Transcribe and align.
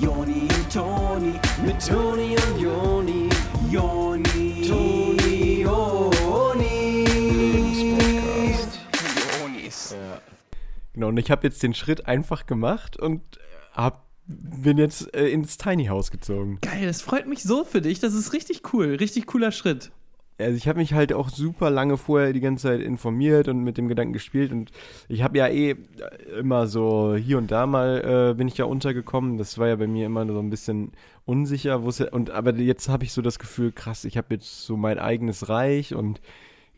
Joni 0.00 0.42
und 0.42 0.72
Toni, 0.72 1.32
mit 1.64 1.86
Toni 1.86 2.36
und 2.36 2.60
Joni, 2.60 3.28
Joni, 3.70 4.66
Toni, 4.66 5.62
Joni. 5.62 7.04
Jonis. 9.40 9.94
Genau, 10.92 11.08
und 11.08 11.16
ich 11.16 11.30
habe 11.30 11.46
jetzt 11.46 11.62
den 11.62 11.74
Schritt 11.74 12.06
einfach 12.06 12.46
gemacht 12.46 12.96
und 12.96 13.22
hab, 13.72 14.06
bin 14.26 14.78
jetzt 14.78 15.14
äh, 15.14 15.28
ins 15.28 15.58
Tiny 15.58 15.86
House 15.86 16.10
gezogen. 16.10 16.58
Geil, 16.60 16.86
das 16.86 17.02
freut 17.02 17.26
mich 17.26 17.42
so 17.42 17.64
für 17.64 17.80
dich. 17.80 18.00
Das 18.00 18.14
ist 18.14 18.32
richtig 18.32 18.72
cool. 18.72 18.96
Richtig 18.96 19.26
cooler 19.26 19.52
Schritt. 19.52 19.92
Also 20.36 20.56
ich 20.56 20.66
habe 20.66 20.80
mich 20.80 20.94
halt 20.94 21.12
auch 21.12 21.28
super 21.28 21.70
lange 21.70 21.96
vorher 21.96 22.32
die 22.32 22.40
ganze 22.40 22.68
Zeit 22.68 22.80
informiert 22.80 23.46
und 23.46 23.62
mit 23.62 23.78
dem 23.78 23.86
Gedanken 23.86 24.12
gespielt 24.12 24.50
und 24.50 24.72
ich 25.08 25.22
habe 25.22 25.38
ja 25.38 25.46
eh 25.46 25.76
immer 26.38 26.66
so 26.66 27.14
hier 27.14 27.38
und 27.38 27.52
da 27.52 27.66
mal 27.66 28.30
äh, 28.32 28.34
bin 28.34 28.48
ich 28.48 28.56
ja 28.56 28.64
untergekommen. 28.64 29.38
Das 29.38 29.58
war 29.58 29.68
ja 29.68 29.76
bei 29.76 29.86
mir 29.86 30.06
immer 30.06 30.26
so 30.26 30.40
ein 30.40 30.50
bisschen 30.50 30.90
unsicher, 31.24 31.84
wo 31.84 31.92
und 32.10 32.30
aber 32.30 32.54
jetzt 32.54 32.88
habe 32.88 33.04
ich 33.04 33.12
so 33.12 33.22
das 33.22 33.38
Gefühl, 33.38 33.70
krass, 33.70 34.04
ich 34.04 34.16
habe 34.16 34.34
jetzt 34.34 34.64
so 34.64 34.76
mein 34.76 34.98
eigenes 34.98 35.48
Reich 35.48 35.94
und 35.94 36.20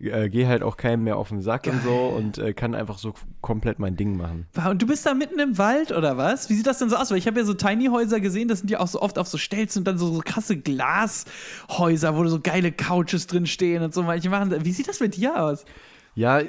äh, 0.00 0.28
gehe 0.28 0.46
halt 0.46 0.62
auch 0.62 0.76
keinem 0.76 1.04
mehr 1.04 1.16
auf 1.16 1.28
den 1.28 1.40
Sack 1.40 1.66
und 1.66 1.82
so 1.82 1.94
und 2.16 2.38
äh, 2.38 2.52
kann 2.52 2.74
einfach 2.74 2.98
so 2.98 3.14
komplett 3.40 3.78
mein 3.78 3.96
Ding 3.96 4.16
machen. 4.16 4.46
Und 4.68 4.82
du 4.82 4.86
bist 4.86 5.06
da 5.06 5.14
mitten 5.14 5.38
im 5.38 5.58
Wald 5.58 5.92
oder 5.92 6.16
was? 6.16 6.50
Wie 6.50 6.54
sieht 6.54 6.66
das 6.66 6.78
denn 6.78 6.90
so 6.90 6.96
aus? 6.96 7.10
Weil 7.10 7.18
ich 7.18 7.26
habe 7.26 7.38
ja 7.38 7.46
so 7.46 7.54
Tiny 7.54 7.86
Häuser 7.86 8.20
gesehen, 8.20 8.48
das 8.48 8.60
sind 8.60 8.70
ja 8.70 8.80
auch 8.80 8.88
so 8.88 9.00
oft 9.00 9.18
auf 9.18 9.28
so 9.28 9.38
Stelzen 9.38 9.80
und 9.80 9.84
dann 9.86 9.98
so, 9.98 10.12
so 10.12 10.20
krasse 10.24 10.56
Glashäuser, 10.56 12.16
wo 12.16 12.26
so 12.26 12.40
geile 12.40 12.72
Couches 12.72 13.26
drin 13.26 13.46
stehen 13.46 13.82
und 13.82 13.94
so. 13.94 14.02
Manche 14.02 14.28
machen, 14.28 14.54
wie 14.64 14.72
sieht 14.72 14.88
das 14.88 15.00
mit 15.00 15.16
dir 15.16 15.42
aus? 15.42 15.64
Ja, 16.16 16.40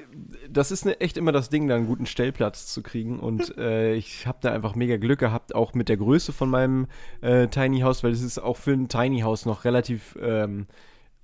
das 0.49 0.71
ist 0.71 0.85
ne, 0.85 0.99
echt 1.01 1.17
immer 1.17 1.33
das 1.33 1.49
Ding, 1.49 1.67
da 1.67 1.75
einen 1.75 1.87
guten 1.87 2.05
Stellplatz 2.05 2.67
zu 2.67 2.81
kriegen. 2.81 3.19
Und 3.19 3.57
äh, 3.57 3.95
ich 3.95 4.25
habe 4.25 4.37
da 4.41 4.51
einfach 4.53 4.75
mega 4.75 4.97
Glück 4.97 5.19
gehabt, 5.19 5.53
auch 5.53 5.73
mit 5.73 5.89
der 5.89 5.97
Größe 5.97 6.31
von 6.31 6.49
meinem 6.49 6.87
äh, 7.21 7.47
Tiny 7.47 7.81
House, 7.81 8.01
weil 8.03 8.11
es 8.11 8.21
ist 8.21 8.39
auch 8.39 8.57
für 8.57 8.71
ein 8.71 8.87
Tiny 8.87 9.21
House 9.21 9.45
noch 9.45 9.65
relativ 9.65 10.17
ähm, 10.21 10.67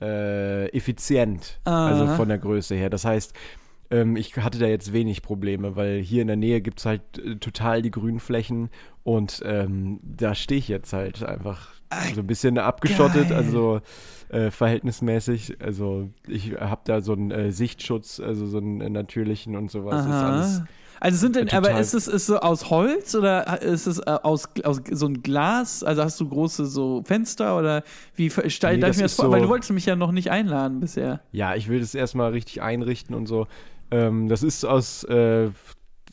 äh, 0.03 0.65
effizient, 0.69 1.59
also 1.63 2.03
Aha. 2.03 2.15
von 2.15 2.27
der 2.27 2.37
Größe 2.37 2.75
her. 2.75 2.89
Das 2.89 3.05
heißt, 3.05 3.33
ähm, 3.89 4.15
ich 4.15 4.35
hatte 4.37 4.59
da 4.59 4.65
jetzt 4.65 4.91
wenig 4.91 5.21
Probleme, 5.21 5.75
weil 5.75 5.99
hier 5.99 6.21
in 6.21 6.27
der 6.27 6.35
Nähe 6.35 6.61
gibt 6.61 6.79
es 6.79 6.85
halt 6.85 7.01
äh, 7.17 7.35
total 7.35 7.81
die 7.81 7.91
Grünflächen 7.91 8.69
und 9.03 9.41
ähm, 9.45 9.99
da 10.03 10.35
stehe 10.35 10.59
ich 10.59 10.67
jetzt 10.67 10.93
halt 10.93 11.23
einfach 11.23 11.73
so 12.15 12.21
ein 12.21 12.27
bisschen 12.27 12.57
abgeschottet, 12.57 13.29
geil. 13.29 13.37
also 13.37 13.81
äh, 14.29 14.49
verhältnismäßig. 14.49 15.61
Also 15.61 16.09
ich 16.27 16.53
habe 16.53 16.81
da 16.85 17.01
so 17.01 17.13
einen 17.13 17.31
äh, 17.31 17.51
Sichtschutz, 17.51 18.19
also 18.19 18.47
so 18.47 18.57
einen 18.57 18.91
natürlichen 18.91 19.55
und 19.55 19.69
sowas. 19.69 20.05
Ist 20.05 20.11
alles, 20.11 20.57
Aha. 20.57 20.67
Also 21.03 21.17
sind 21.17 21.35
denn, 21.35 21.47
äh, 21.49 21.51
aber 21.55 21.77
ist 21.79 21.93
es 21.93 22.07
ist 22.07 22.27
so 22.27 22.39
aus 22.39 22.69
Holz 22.69 23.13
oder 23.13 23.61
ist 23.61 23.87
es 23.87 23.99
äh, 23.99 24.03
aus, 24.23 24.47
aus 24.63 24.81
so 24.89 25.05
ein 25.07 25.21
Glas? 25.21 25.83
Also 25.83 26.01
hast 26.01 26.17
du 26.21 26.29
große 26.29 26.65
so 26.65 27.03
Fenster 27.05 27.57
oder 27.59 27.83
wie 28.15 28.29
stell 28.47 28.75
Nee, 28.75 28.81
darf 28.81 28.91
ich 28.91 28.97
mir 28.97 29.03
das 29.03 29.15
vor? 29.15 29.25
so- 29.25 29.31
Weil 29.31 29.41
du 29.41 29.49
wolltest 29.49 29.71
mich 29.71 29.85
ja 29.85 29.97
noch 29.97 30.13
nicht 30.13 30.31
einladen 30.31 30.79
bisher. 30.79 31.19
Ja, 31.33 31.55
ich 31.55 31.67
will 31.67 31.81
das 31.81 31.93
erstmal 31.93 32.31
richtig 32.31 32.61
einrichten 32.61 33.13
und 33.15 33.25
so. 33.25 33.47
Ähm, 33.91 34.29
das 34.29 34.43
ist 34.43 34.63
aus, 34.63 35.03
äh, 35.03 35.47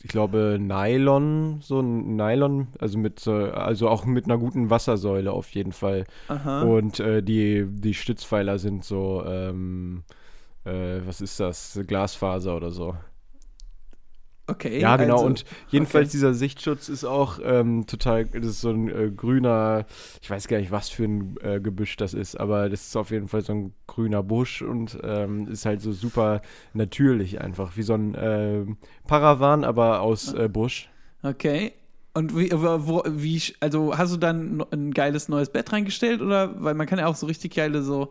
ich 0.03 0.09
glaube, 0.09 0.57
Nylon, 0.59 1.59
so 1.61 1.79
ein 1.79 2.17
Nylon, 2.17 2.67
also 2.77 2.97
mit, 2.97 3.21
so- 3.21 3.31
also 3.33 3.87
auch 3.87 4.03
mit 4.03 4.25
einer 4.25 4.37
guten 4.37 4.69
Wassersäule 4.69 5.31
auf 5.31 5.49
jeden 5.51 5.71
Fall. 5.71 6.03
Aha. 6.27 6.63
Und 6.63 6.99
äh, 6.99 7.23
die, 7.23 7.65
die 7.65 7.93
Stützpfeiler 7.93 8.59
sind 8.59 8.83
so, 8.83 9.23
ähm, 9.25 10.03
äh, 10.65 10.99
was 11.05 11.21
ist 11.21 11.39
das? 11.39 11.79
Glasfaser 11.87 12.57
oder 12.57 12.71
so. 12.71 12.95
Okay. 14.47 14.79
Ja, 14.81 14.97
genau. 14.97 15.13
also- 15.13 15.25
und 15.27 15.45
jedenfalls 15.69 16.07
okay. 16.09 16.11
dieser 16.13 16.33
Sichtschutz 16.33 16.89
ist 16.89 17.05
auch 17.05 17.39
ähm, 17.43 17.85
total, 17.87 18.25
das 18.25 18.45
ist 18.45 18.61
so 18.61 18.71
ein 18.71 18.89
äh, 18.89 19.09
grüner, 19.11 19.85
ich 20.21 20.29
weiß 20.29 20.47
gar 20.49 20.57
nicht, 20.59 20.71
was 20.71 20.89
für 20.89 21.05
ein 21.05 21.37
äh, 21.41 21.59
Gebüsch 21.61 21.95
das 21.95 22.13
ist, 22.13 22.37
aber 22.37 22.69
das 22.69 22.87
ist 22.87 22.95
auf 22.97 23.11
jeden 23.11 23.27
Fall 23.29 23.43
so 23.43 23.53
ein 23.53 23.73
grüner 23.87 24.23
Busch 24.23 24.61
und 24.61 24.97
ähm, 25.03 25.47
ist 25.47 25.65
halt 25.65 25.81
so 25.81 25.93
super 25.93 26.41
natürlich 26.73 27.39
einfach, 27.39 27.77
wie 27.77 27.83
so 27.83 27.93
ein 27.93 28.17
ähm, 28.19 28.77
Paravan, 29.07 29.63
aber 29.63 30.01
aus 30.01 30.33
äh, 30.33 30.49
Busch. 30.49 30.89
Okay. 31.23 31.73
Und 32.13 32.35
wie, 32.37 32.51
wo, 32.51 32.87
wo- 32.87 33.03
wie, 33.07 33.41
also 33.61 33.97
hast 33.97 34.11
du 34.13 34.17
dann 34.17 34.61
ein 34.71 34.91
geiles 34.91 35.29
neues 35.29 35.49
Bett 35.49 35.71
reingestellt 35.71 36.21
oder, 36.21 36.61
weil 36.61 36.73
man 36.73 36.87
kann 36.87 36.99
ja 36.99 37.07
auch 37.07 37.15
so 37.15 37.25
richtig 37.25 37.55
geile 37.55 37.81
so, 37.83 38.03
Äh, 38.03 38.07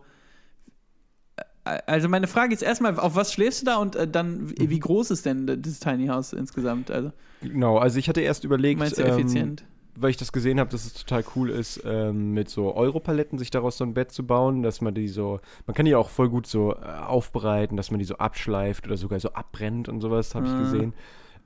also 1.86 2.08
meine 2.08 2.26
Frage 2.26 2.54
ist 2.54 2.62
erstmal, 2.62 2.98
auf 2.98 3.14
was 3.16 3.32
schläfst 3.32 3.62
du 3.62 3.66
da 3.66 3.76
und 3.76 3.96
äh, 3.96 4.06
dann, 4.08 4.44
Mhm. 4.44 4.54
wie, 4.58 4.70
wie 4.70 4.78
groß 4.78 5.10
ist 5.10 5.26
denn 5.26 5.46
das 5.46 5.80
Tiny 5.80 6.06
House 6.08 6.32
insgesamt? 6.32 6.90
Also, 6.90 7.12
Genau, 7.42 7.78
also 7.78 7.98
ich 7.98 8.08
hatte 8.08 8.20
erst 8.20 8.44
überlegt, 8.44 8.78
meinst 8.78 8.98
du 8.98 9.02
ähm, 9.02 9.08
effizient? 9.08 9.64
weil 9.96 10.10
ich 10.10 10.16
das 10.16 10.32
gesehen 10.32 10.60
habe, 10.60 10.70
dass 10.70 10.84
es 10.86 10.94
total 10.94 11.24
cool 11.36 11.50
ist, 11.50 11.82
ähm, 11.84 12.32
mit 12.32 12.48
so 12.48 12.74
Europaletten 12.74 13.38
sich 13.38 13.50
daraus 13.50 13.76
so 13.76 13.84
ein 13.84 13.92
Bett 13.94 14.12
zu 14.12 14.26
bauen, 14.26 14.62
dass 14.62 14.80
man 14.80 14.94
die 14.94 15.08
so, 15.08 15.40
man 15.66 15.74
kann 15.74 15.84
die 15.84 15.94
auch 15.94 16.08
voll 16.10 16.28
gut 16.28 16.46
so 16.46 16.74
äh, 16.74 16.76
aufbereiten, 17.06 17.76
dass 17.76 17.90
man 17.90 17.98
die 17.98 18.04
so 18.04 18.16
abschleift 18.16 18.86
oder 18.86 18.96
sogar 18.96 19.20
so 19.20 19.32
abbrennt 19.32 19.88
und 19.88 20.00
sowas, 20.00 20.34
habe 20.34 20.46
ich 20.46 20.52
Ah. 20.54 20.58
gesehen. 20.58 20.94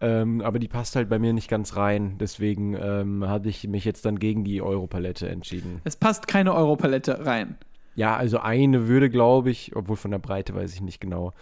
Ähm, 0.01 0.41
aber 0.41 0.59
die 0.59 0.69
passt 0.69 0.97
halt 0.97 1.09
bei 1.09 1.19
mir 1.21 1.33
nicht 1.33 1.49
ganz 1.49 1.77
rein, 1.77 2.17
deswegen 2.19 2.75
ähm, 2.75 3.25
habe 3.27 3.49
ich 3.49 3.67
mich 3.69 3.85
jetzt 3.85 4.05
dann 4.05 4.19
gegen 4.19 4.45
die 4.45 4.61
Europalette 4.61 5.29
entschieden. 5.29 5.81
Es 5.85 5.97
passt 5.97 6.27
keine 6.27 6.53
Europalette 6.55 7.25
rein. 7.25 7.57
Ja, 7.95 8.17
also 8.17 8.39
eine 8.39 8.89
würde, 8.89 9.09
glaube 9.11 9.51
ich, 9.51 9.75
obwohl 9.77 9.97
von 9.97 10.11
der 10.11 10.19
Breite 10.19 10.55
weiß 10.55 10.75
ich 10.75 10.81
nicht 10.81 11.01
genau. 11.01 11.33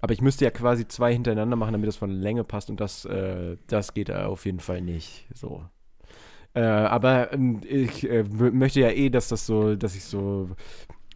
Aber 0.00 0.12
ich 0.12 0.20
müsste 0.20 0.44
ja 0.44 0.50
quasi 0.50 0.88
zwei 0.88 1.12
hintereinander 1.12 1.56
machen, 1.56 1.72
damit 1.72 1.86
das 1.86 1.96
von 1.96 2.10
der 2.10 2.18
Länge 2.18 2.42
passt 2.44 2.70
und 2.70 2.80
das, 2.80 3.04
äh, 3.04 3.56
das 3.68 3.94
geht 3.94 4.08
äh, 4.08 4.14
auf 4.14 4.44
jeden 4.46 4.58
Fall 4.60 4.80
nicht. 4.80 5.26
So. 5.32 5.62
Äh, 6.54 6.60
aber 6.62 7.32
ähm, 7.32 7.60
ich 7.66 8.08
äh, 8.10 8.24
möchte 8.24 8.80
ja 8.80 8.90
eh, 8.90 9.10
dass 9.10 9.28
das 9.28 9.46
so, 9.46 9.74
dass 9.76 9.94
ich 9.94 10.04
so. 10.04 10.50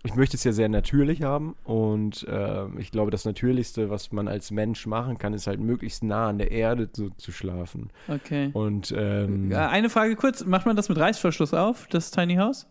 Ich 0.03 0.15
möchte 0.15 0.37
es 0.37 0.45
ja 0.45 0.53
sehr 0.53 0.69
natürlich 0.69 1.23
haben 1.23 1.57
und 1.65 2.23
äh, 2.29 2.67
ich 2.79 2.93
glaube, 2.93 3.11
das 3.11 3.25
Natürlichste, 3.25 3.91
was 3.91 4.13
man 4.13 4.29
als 4.29 4.53
Mensch 4.53 4.87
machen 4.87 5.19
kann, 5.19 5.35
ist 5.35 5.49
halt 5.49 5.59
möglichst 5.59 6.05
nah 6.05 6.29
an 6.29 6.39
der 6.39 6.53
Erde 6.53 6.89
so, 6.93 7.11
zu 7.17 7.33
schlafen. 7.33 7.91
Okay. 8.07 8.51
Und 8.53 8.95
ähm, 8.97 9.51
Äh, 9.51 9.57
Eine 9.57 9.91
Frage 9.91 10.15
kurz, 10.15 10.45
macht 10.45 10.65
man 10.65 10.77
das 10.77 10.89
mit 10.89 10.97
Reißverschluss 10.97 11.55
auf, 11.55 11.89
das 11.89 12.13
Tiny 12.13 12.37
House? 12.37 12.69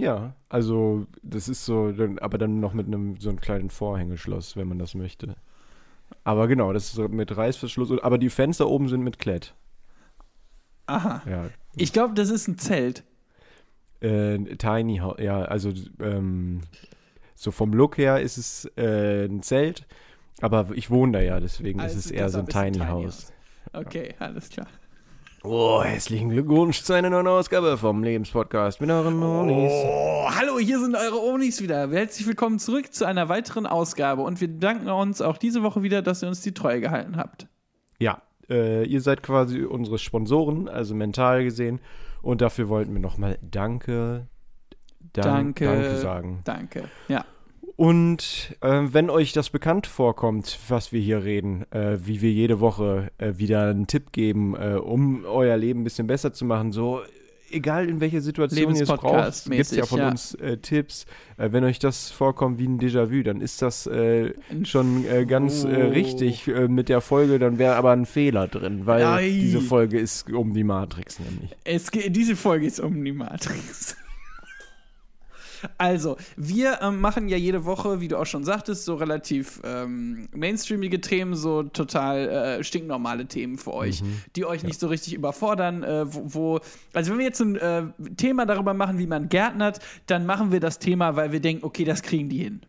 Ja, 0.00 0.34
also 0.48 1.06
das 1.22 1.48
ist 1.48 1.64
so, 1.64 1.92
aber 2.20 2.38
dann 2.38 2.60
noch 2.60 2.72
mit 2.72 2.86
einem 2.86 3.18
so 3.18 3.28
einem 3.28 3.40
kleinen 3.40 3.70
Vorhängeschloss, 3.70 4.56
wenn 4.56 4.68
man 4.68 4.78
das 4.78 4.94
möchte. 4.94 5.36
Aber 6.24 6.48
genau, 6.48 6.72
das 6.72 6.84
ist 6.86 6.94
so 6.94 7.08
mit 7.08 7.36
Reißverschluss. 7.36 8.02
Aber 8.02 8.18
die 8.18 8.30
Fenster 8.30 8.68
oben 8.68 8.88
sind 8.88 9.02
mit 9.02 9.18
Klett. 9.18 9.54
Aha. 10.86 11.22
Ja, 11.28 11.50
Ich 11.76 11.92
glaube, 11.92 12.14
das 12.14 12.30
ist 12.30 12.48
ein 12.48 12.58
Zelt. 12.58 13.04
Äh, 14.00 14.38
Tiny 14.56 14.98
House, 14.98 15.20
ja, 15.20 15.42
also 15.42 15.70
ähm, 16.00 16.62
so 17.34 17.50
vom 17.50 17.74
Look 17.74 17.98
her 17.98 18.20
ist 18.20 18.38
es 18.38 18.64
äh, 18.76 19.26
ein 19.26 19.42
Zelt, 19.42 19.86
aber 20.40 20.70
ich 20.74 20.90
wohne 20.90 21.12
da 21.12 21.20
ja, 21.20 21.38
deswegen 21.38 21.80
Also 21.80 21.98
ist 21.98 22.06
es 22.06 22.10
eher 22.10 22.30
so 22.30 22.38
ein 22.38 22.46
Tiny, 22.46 22.78
es 22.78 22.86
House. 22.86 23.32
Okay, 23.74 24.14
alles 24.18 24.48
klar. 24.48 24.66
Oh, 25.42 25.82
herzlichen 25.82 26.28
Glückwunsch 26.28 26.82
zu 26.82 26.92
einer 26.92 27.08
neuen 27.08 27.26
Ausgabe 27.26 27.78
vom 27.78 28.04
Lebenspodcast 28.04 28.78
mit 28.82 28.90
euren 28.90 29.16
Monis. 29.16 29.72
Oh, 29.72 30.28
hallo, 30.28 30.58
hier 30.58 30.78
sind 30.78 30.94
eure 30.94 31.18
Onis 31.18 31.62
wieder. 31.62 31.90
Herzlich 31.90 32.26
willkommen 32.26 32.58
zurück 32.58 32.92
zu 32.92 33.06
einer 33.06 33.30
weiteren 33.30 33.66
Ausgabe 33.66 34.20
und 34.20 34.42
wir 34.42 34.48
danken 34.48 34.90
uns 34.90 35.22
auch 35.22 35.38
diese 35.38 35.62
Woche 35.62 35.82
wieder, 35.82 36.02
dass 36.02 36.22
ihr 36.22 36.28
uns 36.28 36.42
die 36.42 36.52
Treue 36.52 36.82
gehalten 36.82 37.16
habt. 37.16 37.46
Ja, 37.98 38.20
äh, 38.50 38.84
ihr 38.84 39.00
seid 39.00 39.22
quasi 39.22 39.62
unsere 39.62 39.98
Sponsoren, 39.98 40.68
also 40.68 40.94
mental 40.94 41.42
gesehen. 41.42 41.80
Und 42.20 42.42
dafür 42.42 42.68
wollten 42.68 42.92
wir 42.92 43.00
nochmal 43.00 43.38
Danke, 43.40 44.26
Dank, 45.14 45.56
Danke. 45.56 45.64
Danke 45.64 45.96
sagen. 45.96 46.40
Danke. 46.44 46.84
Ja. 47.08 47.24
Und 47.80 48.54
äh, 48.60 48.82
wenn 48.92 49.08
euch 49.08 49.32
das 49.32 49.48
bekannt 49.48 49.86
vorkommt, 49.86 50.58
was 50.68 50.92
wir 50.92 51.00
hier 51.00 51.24
reden, 51.24 51.64
äh, 51.72 51.96
wie 52.04 52.20
wir 52.20 52.30
jede 52.30 52.60
Woche 52.60 53.10
äh, 53.16 53.38
wieder 53.38 53.70
einen 53.70 53.86
Tipp 53.86 54.12
geben, 54.12 54.54
äh, 54.54 54.74
um 54.74 55.24
euer 55.24 55.56
Leben 55.56 55.80
ein 55.80 55.84
bisschen 55.84 56.06
besser 56.06 56.34
zu 56.34 56.44
machen, 56.44 56.72
so 56.72 57.00
egal 57.50 57.88
in 57.88 58.02
welcher 58.02 58.20
Situation 58.20 58.76
ihr 58.76 58.82
es 58.82 58.86
braucht, 58.86 59.44
gibt 59.46 59.62
es 59.62 59.70
ja 59.70 59.86
von 59.86 59.98
ja. 59.98 60.10
uns 60.10 60.34
äh, 60.34 60.58
Tipps. 60.58 61.06
Äh, 61.38 61.52
wenn 61.52 61.64
euch 61.64 61.78
das 61.78 62.10
vorkommt 62.10 62.58
wie 62.58 62.66
ein 62.68 62.78
Déjà-vu, 62.78 63.22
dann 63.22 63.40
ist 63.40 63.62
das 63.62 63.88
schon 64.64 65.06
ganz 65.26 65.64
Oh. 65.64 65.68
richtig 65.88 66.48
mit 66.48 66.90
der 66.90 67.00
Folge, 67.00 67.38
dann 67.38 67.56
wäre 67.56 67.76
aber 67.76 67.92
ein 67.92 68.04
Fehler 68.04 68.46
drin, 68.46 68.82
weil 68.84 69.04
Ei. 69.06 69.30
diese 69.30 69.62
Folge 69.62 69.98
ist 69.98 70.30
um 70.30 70.52
die 70.52 70.64
Matrix 70.64 71.18
nämlich. 71.18 71.56
Es 71.64 71.86
diese 71.90 72.36
Folge 72.36 72.66
ist 72.66 72.78
um 72.78 73.02
die 73.02 73.12
Matrix. 73.12 73.96
Also, 75.78 76.16
wir 76.36 76.80
ähm, 76.82 77.00
machen 77.00 77.28
ja 77.28 77.36
jede 77.36 77.64
Woche, 77.64 78.00
wie 78.00 78.08
du 78.08 78.18
auch 78.18 78.26
schon 78.26 78.44
sagtest, 78.44 78.84
so 78.84 78.94
relativ 78.94 79.60
ähm, 79.64 80.28
mainstreamige 80.32 81.00
Themen, 81.00 81.34
so 81.34 81.62
total 81.62 82.28
äh, 82.28 82.64
stinknormale 82.64 83.26
Themen 83.26 83.58
für 83.58 83.74
euch, 83.74 84.02
die 84.36 84.44
euch 84.44 84.62
nicht 84.62 84.80
so 84.80 84.88
richtig 84.88 85.14
überfordern. 85.14 85.82
Äh, 85.82 86.12
wo, 86.12 86.22
wo, 86.26 86.60
also, 86.92 87.12
wenn 87.12 87.18
wir 87.18 87.26
jetzt 87.26 87.40
ein 87.40 87.56
äh, 87.56 87.82
Thema 88.16 88.46
darüber 88.46 88.74
machen, 88.74 88.98
wie 88.98 89.06
man 89.06 89.28
gärtnert, 89.28 89.80
dann 90.06 90.26
machen 90.26 90.52
wir 90.52 90.60
das 90.60 90.78
Thema, 90.78 91.16
weil 91.16 91.32
wir 91.32 91.40
denken, 91.40 91.64
okay, 91.64 91.84
das 91.84 92.02
kriegen 92.02 92.28
die 92.28 92.38
hin. 92.38 92.60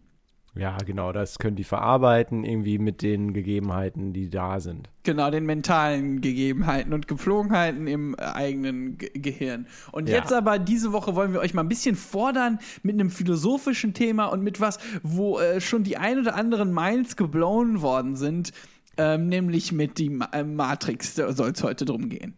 Ja, 0.54 0.78
genau, 0.86 1.14
das 1.14 1.40
können 1.40 1.56
die 1.56 1.64
verarbeiten, 1.64 2.44
irgendwie 2.44 2.78
mit 2.78 3.02
den 3.02 3.32
Gegebenheiten, 3.34 4.12
die 4.12 4.30
da 4.30 4.60
sind. 4.60 4.90
Genau, 5.04 5.32
den 5.32 5.46
mentalen 5.46 6.20
Gegebenheiten 6.20 6.92
und 6.94 7.08
Gepflogenheiten 7.08 7.88
im 7.88 8.16
eigenen 8.16 8.98
Ge 8.98 9.12
Gehirn. 9.14 9.66
Und 9.94 10.10
Ja. 10.10 10.18
jetzt 10.18 10.34
aber, 10.34 10.60
diese 10.60 10.92
Woche 10.92 11.16
wollen 11.16 11.32
wir 11.32 11.40
euch 11.40 11.54
mal 11.54 11.62
ein 11.64 11.70
bisschen 11.70 11.96
fordern 11.96 12.60
mit 12.84 12.96
einem 12.96 13.10
philosophischen 13.10 13.94
Thema 13.94 14.26
und 14.26 14.44
mit 14.44 14.60
was, 14.60 14.80
wo 15.04 15.40
äh, 15.40 15.62
schon 15.62 15.84
die 15.84 15.96
ein 15.96 16.20
oder 16.20 16.36
anderen 16.36 16.74
Miles 16.74 17.16
geblown 17.16 17.82
worden 17.82 18.18
sind, 18.18 18.52
ähm, 18.98 19.30
nämlich 19.30 19.72
mit 19.72 19.98
die 20.00 20.10
Ma 20.10 20.26
äh, 20.34 20.44
Matrix, 20.44 21.16
da 21.16 21.32
soll 21.32 21.52
es 21.52 21.64
heute 21.64 21.86
drum 21.86 22.10
gehen. 22.10 22.36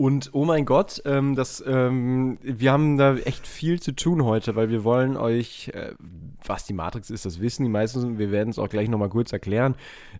Und 0.00 0.30
oh 0.32 0.46
mein 0.46 0.64
Gott, 0.64 1.02
ähm, 1.04 1.34
das, 1.34 1.62
ähm, 1.66 2.38
wir 2.40 2.72
haben 2.72 2.96
da 2.96 3.16
echt 3.16 3.46
viel 3.46 3.80
zu 3.80 3.92
tun 3.92 4.24
heute, 4.24 4.56
weil 4.56 4.70
wir 4.70 4.82
wollen 4.82 5.18
euch, 5.18 5.72
äh, 5.74 5.92
was 6.46 6.64
die 6.64 6.72
Matrix 6.72 7.10
ist, 7.10 7.24
das 7.26 7.40
wissen 7.40 7.64
die 7.64 7.70
meisten, 7.70 8.18
wir 8.18 8.30
werden 8.30 8.50
es 8.50 8.58
auch 8.58 8.68
gleich 8.68 8.88
nochmal 8.88 9.08
kurz 9.08 9.32
erklären. 9.32 9.74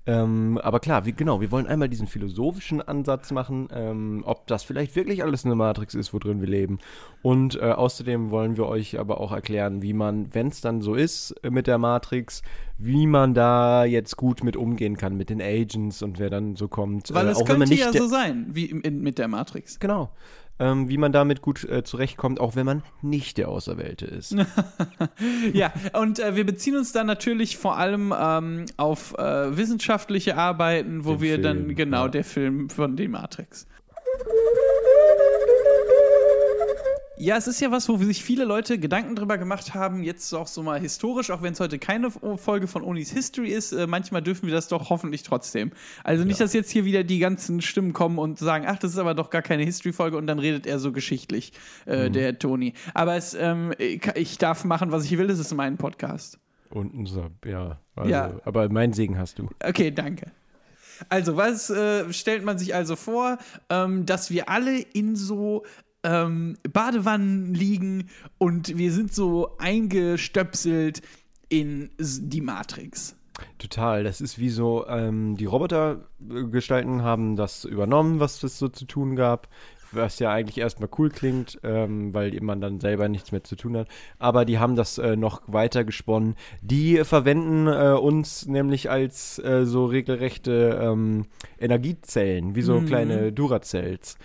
Ähm, 0.07 0.59
aber 0.63 0.81
klar, 0.81 1.05
wie, 1.07 1.13
genau, 1.13 1.41
wir 1.41 1.51
wollen 1.51 1.67
einmal 1.67 1.89
diesen 1.89 2.07
philosophischen 2.07 2.81
Ansatz 2.83 3.31
machen, 3.31 3.69
ähm, 3.73 4.23
ob 4.27 4.47
das 4.47 4.63
vielleicht 4.63 4.97
wirklich 4.97 5.23
alles 5.23 5.45
eine 5.45 5.55
Matrix 5.55 5.95
ist, 5.95 6.13
wo 6.13 6.19
drin 6.19 6.41
wir 6.41 6.49
leben. 6.49 6.79
Und 7.23 7.57
äh, 7.57 7.73
außerdem 7.73 8.31
wollen 8.31 8.57
wir 8.57 8.67
euch 8.67 8.99
aber 8.99 9.21
auch 9.21 9.33
erklären, 9.33 9.83
wie 9.83 9.93
man, 9.93 10.33
wenn 10.35 10.49
es 10.49 10.61
dann 10.61 10.81
so 10.81 10.95
ist 10.95 11.33
äh, 11.43 11.51
mit 11.51 11.67
der 11.67 11.79
Matrix, 11.79 12.43
wie 12.79 13.07
man 13.07 13.35
da 13.35 13.85
jetzt 13.85 14.17
gut 14.17 14.43
mit 14.43 14.57
umgehen 14.57 14.97
kann, 14.97 15.17
mit 15.17 15.31
den 15.31 15.41
Agents 15.43 16.03
und 16.03 16.19
wer 16.19 16.31
dann 16.31 16.57
so 16.57 16.69
kommt. 16.69 17.13
Weil 17.13 17.29
äh, 17.29 17.31
es 17.31 17.45
könnte 17.45 17.69
nicht 17.69 17.85
ja 17.85 17.93
so 17.93 18.07
sein, 18.07 18.47
wie 18.51 18.67
im, 18.67 18.81
in, 18.83 19.01
mit 19.01 19.19
der 19.19 19.29
Matrix. 19.29 19.79
Genau. 19.79 20.11
Ähm, 20.61 20.91
wie 20.91 20.99
man 20.99 21.11
damit 21.11 21.41
gut 21.41 21.65
äh, 21.65 21.83
zurechtkommt, 21.85 22.39
auch 22.39 22.55
wenn 22.55 22.67
man 22.67 22.83
nicht 23.01 23.39
der 23.39 23.49
Auserwählte 23.49 24.05
ist. 24.05 24.37
Ja, 25.53 25.73
und 25.95 26.19
äh, 26.19 26.37
wir 26.37 26.45
beziehen 26.45 26.77
uns 26.77 26.93
dann 26.93 27.07
natürlich 27.07 27.57
vor 27.57 27.79
allem 27.79 28.13
ähm, 28.17 28.67
auf 28.77 29.17
äh, 29.19 29.57
wissenschaftliche 29.57 30.37
Arbeiten, 30.37 31.05
wo 31.05 31.13
Den 31.13 31.21
wir 31.21 31.41
dann, 31.41 31.57
Film, 31.65 31.77
genau, 31.77 32.03
ja. 32.05 32.09
der 32.09 32.25
Film 32.25 32.69
von 32.69 32.97
die 32.97 33.09
Matrix. 33.09 33.67
Ja, 37.23 37.37
es 37.37 37.47
ist 37.47 37.61
ja 37.61 37.71
was, 37.71 37.87
wo 37.87 37.99
sich 37.99 38.25
viele 38.25 38.47
Leute 38.47 38.79
Gedanken 38.79 39.15
drüber 39.15 39.37
gemacht 39.37 39.75
haben, 39.75 40.03
jetzt 40.03 40.33
auch 40.33 40.47
so 40.47 40.63
mal 40.63 40.81
historisch, 40.81 41.31
auch 41.31 41.43
wenn 41.43 41.53
es 41.53 41.61
heute 41.61 41.79
keine 41.79 42.11
Folge 42.11 42.67
von 42.67 42.83
Onis 42.83 43.11
History 43.11 43.51
ist, 43.51 43.73
äh, 43.73 43.87
manchmal 43.87 44.23
dürfen 44.23 44.47
wir 44.47 44.55
das 44.55 44.69
doch 44.69 44.89
hoffentlich 44.89 45.23
trotzdem. 45.23 45.71
Also 46.03 46.25
nicht, 46.25 46.41
dass 46.41 46.55
jetzt 46.55 46.71
hier 46.71 46.87
wieder 46.87 47.05
die 47.05 47.19
ganzen 47.19 47.61
Stimmen 47.61 47.93
kommen 47.93 48.19
und 48.19 48.39
sagen, 48.39 48.65
ach, 48.67 48.79
das 48.79 48.93
ist 48.93 48.99
aber 48.99 49.13
doch 49.13 49.29
gar 49.29 49.43
keine 49.43 49.65
History-Folge 49.65 50.17
und 50.17 50.27
dann 50.29 50.39
redet 50.39 50.67
er 50.67 50.79
so 50.79 50.93
geschichtlich, 50.93 51.53
äh, 51.87 52.09
Mhm. 52.09 52.13
der 52.15 52.39
Toni. 52.39 52.73
Aber 52.95 53.17
es, 53.17 53.35
ähm, 53.35 53.75
ich, 53.79 54.39
darf 54.39 54.65
machen, 54.65 54.91
was 54.91 55.05
ich 55.05 55.19
will, 55.19 55.29
es 55.29 55.39
ist 55.39 55.53
mein 55.53 55.77
Podcast. 55.77 56.39
Und 56.71 56.95
unser, 56.95 57.29
ja, 57.45 57.79
also, 57.97 58.11
Ja. 58.11 58.33
aber 58.47 58.67
meinen 58.71 58.95
Segen 58.95 59.19
hast 59.19 59.39
du. 59.39 59.51
Okay, 59.63 59.91
danke. 59.91 60.31
Also, 61.11 61.37
was 61.37 61.69
äh, 61.69 62.11
stellt 62.15 62.47
man 62.47 62.57
sich 62.57 62.75
also 62.75 62.97
vor? 62.97 63.37
Ähm, 63.69 64.07
dass 64.07 64.31
wir 64.31 64.49
alle 64.49 64.79
in 64.79 65.17
so 65.17 65.65
ähm, 66.03 66.57
Badewannen 66.73 67.55
liegen 67.55 68.09
und 68.39 68.77
wir 68.77 68.93
sind 68.93 69.13
so 69.13 69.57
eingestöpselt 69.59 71.03
in 71.49 71.91
die 71.99 72.41
Matrix. 72.41 73.17
Total, 73.59 74.05
das 74.05 74.21
ist 74.21 74.39
wie 74.39 74.51
so, 74.51 74.87
ähm, 74.87 75.37
die 75.37 75.47
Robotergestalten 75.47 77.03
haben 77.03 77.37
das 77.37 77.65
übernommen, 77.65 78.21
was 78.21 78.43
es 78.43 78.59
so 78.59 78.69
zu 78.69 78.85
tun 78.85 79.17
gab, 79.17 79.49
was 79.93 80.19
ja 80.19 80.31
eigentlich 80.33 80.59
erstmal 80.59 80.89
cool 80.99 81.11
klingt, 81.11 81.59
ähm, 81.63 82.15
weil 82.15 82.39
man 82.41 82.61
dann 82.61 82.81
selber 82.81 83.09
nichts 83.09 83.33
mehr 83.33 83.45
zu 83.45 83.57
tun 83.57 83.77
hat. 83.77 83.89
Aber 84.19 84.45
die 84.45 84.59
haben 84.59 84.77
das 84.77 84.99
äh, 84.99 85.17
noch 85.17 85.43
weiter 85.47 85.85
gesponnen. 85.85 86.37
Die 86.63 87.05
verwenden 87.05 87.67
äh, 87.67 87.99
uns 87.99 88.47
nämlich 88.47 88.91
als 88.91 89.39
äh, 89.41 89.65
so 89.65 89.87
regelrechte 89.87 90.79
ähm, 90.83 91.27
Energiezellen, 91.59 92.55
wie 92.55 92.63
so 92.63 92.81
kleine 92.81 93.33
Duracells. 93.33 94.17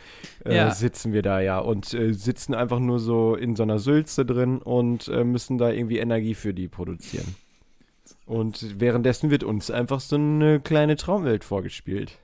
Äh, 0.46 0.56
Ja. 0.56 0.72
Sitzen 0.72 1.14
wir 1.14 1.22
da 1.22 1.40
ja 1.40 1.60
und 1.60 1.94
äh, 1.94 2.14
sitzen 2.14 2.54
einfach 2.54 2.80
nur 2.80 3.00
so 3.00 3.36
in 3.36 3.56
so 3.56 3.64
einer 3.64 3.80
Sülze 3.80 4.26
drin 4.26 4.60
und 4.60 5.08
äh, 5.08 5.24
müssen 5.24 5.58
da 5.58 5.72
irgendwie 5.72 5.98
Energie 5.98 6.36
für 6.36 6.54
die 6.54 6.68
produzieren. 6.68 7.36
Und 8.26 8.80
währenddessen 8.80 9.30
wird 9.30 9.44
uns 9.44 9.70
einfach 9.70 10.00
so 10.00 10.16
eine 10.16 10.60
kleine 10.60 10.96
Traumwelt 10.96 11.44
vorgespielt. 11.44 12.18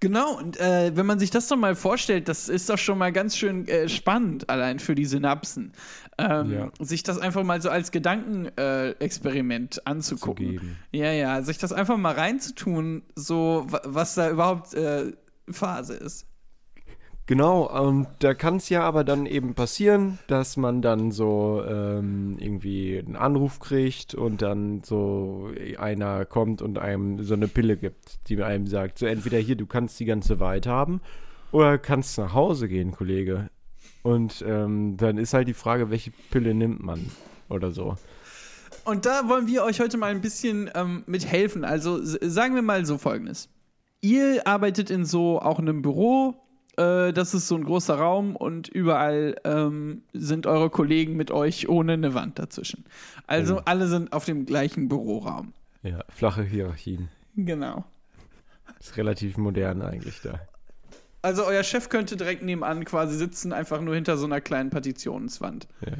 Genau, 0.00 0.38
und 0.38 0.60
äh, 0.60 0.92
wenn 0.94 1.06
man 1.06 1.18
sich 1.18 1.30
das 1.30 1.48
doch 1.48 1.56
mal 1.56 1.74
vorstellt, 1.74 2.28
das 2.28 2.48
ist 2.48 2.70
doch 2.70 2.78
schon 2.78 2.98
mal 2.98 3.10
ganz 3.12 3.36
schön 3.36 3.66
äh, 3.66 3.88
spannend, 3.88 4.48
allein 4.48 4.78
für 4.78 4.94
die 4.94 5.04
Synapsen. 5.04 5.72
Ähm, 6.18 6.52
Ja. 6.52 6.70
Sich 6.78 7.02
das 7.02 7.18
einfach 7.18 7.42
mal 7.42 7.60
so 7.60 7.68
als 7.68 7.90
Gedankenexperiment 7.90 9.78
äh, 9.78 9.80
anzugucken. 9.84 10.76
Ja, 10.92 11.12
ja, 11.12 11.42
sich 11.42 11.58
das 11.58 11.72
einfach 11.72 11.96
mal 11.96 12.14
reinzutun, 12.14 13.02
so 13.14 13.66
wa- 13.68 13.82
was 13.84 14.14
da 14.14 14.30
überhaupt 14.30 14.74
äh, 14.74 15.12
Phase 15.50 15.94
ist. 15.94 16.26
Genau, 17.28 17.64
und 17.64 18.06
da 18.20 18.32
kann 18.32 18.56
es 18.56 18.70
ja 18.70 18.84
aber 18.84 19.04
dann 19.04 19.26
eben 19.26 19.52
passieren, 19.52 20.18
dass 20.28 20.56
man 20.56 20.80
dann 20.80 21.12
so 21.12 21.62
ähm, 21.62 22.38
irgendwie 22.38 22.98
einen 22.98 23.16
Anruf 23.16 23.60
kriegt 23.60 24.14
und 24.14 24.40
dann 24.40 24.82
so 24.82 25.50
einer 25.76 26.24
kommt 26.24 26.62
und 26.62 26.78
einem 26.78 27.22
so 27.22 27.34
eine 27.34 27.46
Pille 27.46 27.76
gibt, 27.76 28.26
die 28.30 28.42
einem 28.42 28.66
sagt, 28.66 28.96
so 28.96 29.04
entweder 29.04 29.36
hier, 29.36 29.56
du 29.56 29.66
kannst 29.66 30.00
die 30.00 30.06
ganze 30.06 30.40
Wahrheit 30.40 30.66
haben 30.66 31.02
oder 31.52 31.76
kannst 31.76 32.16
nach 32.16 32.32
Hause 32.32 32.66
gehen, 32.66 32.92
Kollege. 32.92 33.50
Und 34.02 34.42
ähm, 34.48 34.96
dann 34.96 35.18
ist 35.18 35.34
halt 35.34 35.48
die 35.48 35.54
Frage, 35.54 35.90
welche 35.90 36.12
Pille 36.30 36.54
nimmt 36.54 36.82
man 36.82 37.10
oder 37.50 37.72
so. 37.72 37.98
Und 38.86 39.04
da 39.04 39.28
wollen 39.28 39.48
wir 39.48 39.64
euch 39.64 39.80
heute 39.80 39.98
mal 39.98 40.12
ein 40.12 40.22
bisschen 40.22 40.70
ähm, 40.74 41.04
mit 41.04 41.26
helfen. 41.26 41.66
Also 41.66 41.98
sagen 42.02 42.54
wir 42.54 42.62
mal 42.62 42.86
so 42.86 42.96
folgendes. 42.96 43.50
Ihr 44.00 44.46
arbeitet 44.46 44.88
in 44.88 45.04
so 45.04 45.42
auch 45.42 45.58
einem 45.58 45.82
Büro, 45.82 46.34
äh, 46.78 47.12
das 47.12 47.34
ist 47.34 47.48
so 47.48 47.56
ein 47.56 47.64
großer 47.64 47.94
Raum 47.96 48.36
und 48.36 48.68
überall 48.68 49.36
ähm, 49.44 50.02
sind 50.12 50.46
eure 50.46 50.70
Kollegen 50.70 51.16
mit 51.16 51.30
euch 51.30 51.68
ohne 51.68 51.92
eine 51.94 52.14
Wand 52.14 52.38
dazwischen. 52.38 52.84
Also 53.26 53.58
Oh. 53.58 53.62
alle 53.64 53.88
sind 53.88 54.12
auf 54.12 54.24
dem 54.24 54.46
gleichen 54.46 54.88
Büroraum. 54.88 55.52
Ja, 55.82 56.04
flache 56.08 56.42
Hierarchien. 56.42 57.08
Genau. 57.36 57.84
Ist 58.80 58.96
relativ 58.96 59.36
modern 59.36 59.82
eigentlich 59.82 60.20
da. 60.22 60.40
Also 61.22 61.44
euer 61.44 61.62
Chef 61.64 61.88
könnte 61.88 62.16
direkt 62.16 62.42
nebenan 62.42 62.84
quasi 62.84 63.16
sitzen, 63.16 63.52
einfach 63.52 63.80
nur 63.80 63.94
hinter 63.94 64.16
so 64.16 64.26
einer 64.26 64.40
kleinen 64.40 64.70
Partitionswand. 64.70 65.66
Ja. 65.84 65.92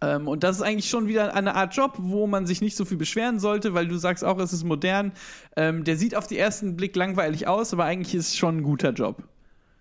Ähm, 0.00 0.28
und 0.28 0.44
das 0.44 0.56
ist 0.56 0.62
eigentlich 0.62 0.88
schon 0.90 1.08
wieder 1.08 1.34
eine 1.34 1.54
Art 1.54 1.74
Job, 1.76 1.94
wo 1.98 2.26
man 2.26 2.46
sich 2.46 2.60
nicht 2.60 2.76
so 2.76 2.84
viel 2.84 2.96
beschweren 2.96 3.38
sollte, 3.40 3.74
weil 3.74 3.88
du 3.88 3.96
sagst 3.96 4.24
auch, 4.24 4.38
es 4.38 4.52
ist 4.52 4.64
modern. 4.64 5.12
Ähm, 5.56 5.84
der 5.84 5.96
sieht 5.96 6.14
auf 6.14 6.26
den 6.26 6.38
ersten 6.38 6.76
Blick 6.76 6.94
langweilig 6.96 7.46
aus, 7.48 7.72
aber 7.72 7.84
eigentlich 7.84 8.14
ist 8.14 8.28
es 8.28 8.36
schon 8.36 8.58
ein 8.58 8.62
guter 8.62 8.90
Job. 8.92 9.22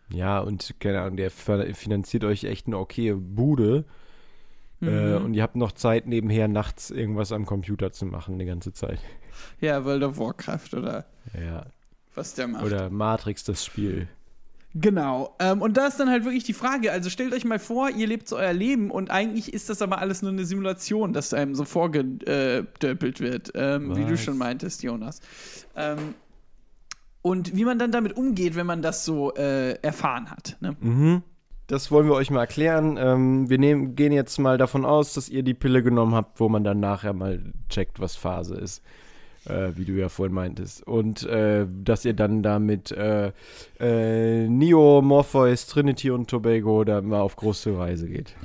Ja, 0.10 0.40
und 0.40 0.76
keine 0.80 1.02
Ahnung, 1.02 1.18
der 1.18 1.30
finanziert 1.32 2.24
euch 2.24 2.46
echt 2.46 2.68
eine 2.68 2.78
okaye 2.78 3.16
Bude. 3.16 3.86
Äh, 4.82 5.16
und 5.16 5.34
ihr 5.34 5.42
habt 5.44 5.56
noch 5.56 5.72
Zeit, 5.72 6.06
nebenher 6.08 6.48
nachts 6.48 6.92
irgendwas 6.92 7.32
am 7.32 7.46
Computer 7.46 7.92
zu 7.92 8.06
machen, 8.06 8.38
die 8.40 8.46
ganze 8.46 8.74
Zeit. 8.74 9.00
Ja, 9.62 9.86
World 9.86 10.02
of 10.04 10.18
Warcraft 10.18 10.74
oder 10.76 11.06
Ja. 11.40 11.68
was 12.16 12.34
der 12.34 12.48
macht. 12.48 12.64
Oder 12.66 12.90
Matrix, 12.90 13.44
das 13.44 13.64
Spiel. 13.64 14.08
Genau. 14.74 15.36
Ähm, 15.40 15.62
und 15.62 15.78
da 15.78 15.86
ist 15.88 16.00
dann 16.00 16.10
halt 16.10 16.24
wirklich 16.26 16.44
die 16.44 16.54
Frage, 16.54 16.92
also 16.92 17.10
stellt 17.12 17.34
euch 17.34 17.46
mal 17.46 17.60
vor, 17.60 17.90
ihr 17.92 18.08
lebt 18.08 18.28
so 18.28 18.36
euer 18.38 18.54
Leben 18.54 18.90
und 18.92 19.12
eigentlich 19.12 19.54
ist 19.54 19.70
das 19.70 19.82
aber 19.84 20.00
alles 20.00 20.24
nur 20.24 20.32
eine 20.32 20.44
Simulation, 20.46 21.14
dass 21.14 21.34
einem 21.36 21.54
so 21.54 21.66
vorgedöppelt 21.66 23.20
wird, 23.20 23.52
ähm, 23.56 23.96
wie 23.96 24.06
du 24.06 24.18
schon 24.18 24.38
meintest, 24.40 24.82
Jonas. 24.84 25.20
Ähm, 25.76 26.16
und 27.28 27.56
wie 27.58 27.66
man 27.66 27.78
dann 27.78 27.92
damit 27.92 28.16
umgeht, 28.16 28.56
wenn 28.56 28.66
man 28.66 28.82
das 28.82 29.04
so 29.04 29.34
äh, 29.34 29.74
erfahren 29.82 30.32
hat. 30.32 30.56
Ne? 30.62 30.78
Mhm. 30.80 31.24
Das 31.68 31.92
wollen 31.92 32.08
wir 32.08 32.14
euch 32.14 32.32
mal 32.32 32.40
erklären. 32.40 32.98
Ähm, 32.98 33.50
wir 33.50 33.58
nehmen, 33.58 33.96
gehen 33.96 34.14
jetzt 34.14 34.38
mal 34.38 34.58
davon 34.58 34.86
aus, 34.86 35.14
dass 35.14 35.28
ihr 35.28 35.44
die 35.44 35.54
Pille 35.54 35.84
genommen 35.84 36.16
habt, 36.16 36.40
wo 36.40 36.48
man 36.48 36.64
dann 36.64 36.80
nachher 36.80 37.12
mal 37.12 37.42
checkt, 37.68 38.00
was 38.00 38.16
Phase 38.16 38.56
ist. 38.56 38.82
Äh, 39.46 39.72
wie 39.76 39.84
du 39.84 39.94
ja 39.94 40.08
vorhin 40.08 40.34
meintest. 40.34 40.88
Und 40.88 41.24
äh, 41.24 41.66
dass 41.84 42.06
ihr 42.06 42.14
dann 42.14 42.44
damit 42.44 42.92
äh, 42.92 43.32
äh, 43.80 44.48
Neo, 44.48 45.02
Morpheus, 45.02 45.68
Trinity 45.68 46.12
und 46.12 46.30
Tobago 46.30 46.86
da 46.86 47.02
mal 47.02 47.20
auf 47.20 47.36
große 47.36 47.78
Reise 47.78 48.08
geht. 48.08 48.36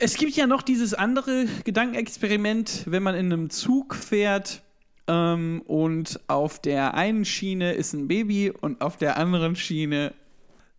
Es 0.00 0.14
gibt 0.16 0.36
ja 0.36 0.46
noch 0.46 0.62
dieses 0.62 0.94
andere 0.94 1.46
Gedankenexperiment, 1.64 2.84
wenn 2.86 3.02
man 3.02 3.16
in 3.16 3.32
einem 3.32 3.50
Zug 3.50 3.96
fährt 3.96 4.62
ähm, 5.08 5.60
und 5.66 6.20
auf 6.28 6.60
der 6.60 6.94
einen 6.94 7.24
Schiene 7.24 7.72
ist 7.72 7.94
ein 7.94 8.06
Baby 8.06 8.50
und 8.50 8.80
auf 8.80 8.96
der 8.96 9.16
anderen 9.16 9.56
Schiene 9.56 10.14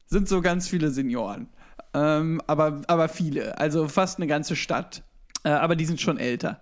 sind 0.06 0.30
so 0.30 0.42
ganz 0.42 0.70
viele 0.70 0.90
Senioren. 0.90 1.50
Ähm, 1.94 2.42
aber, 2.48 2.82
aber 2.88 3.10
viele, 3.10 3.58
also 3.58 3.90
fast 3.90 4.20
eine 4.20 4.28
ganze 4.28 4.56
Stadt. 4.56 5.04
Äh, 5.44 5.50
aber 5.50 5.76
die 5.76 5.86
sind 5.86 6.00
schon 6.00 6.18
älter. 6.18 6.62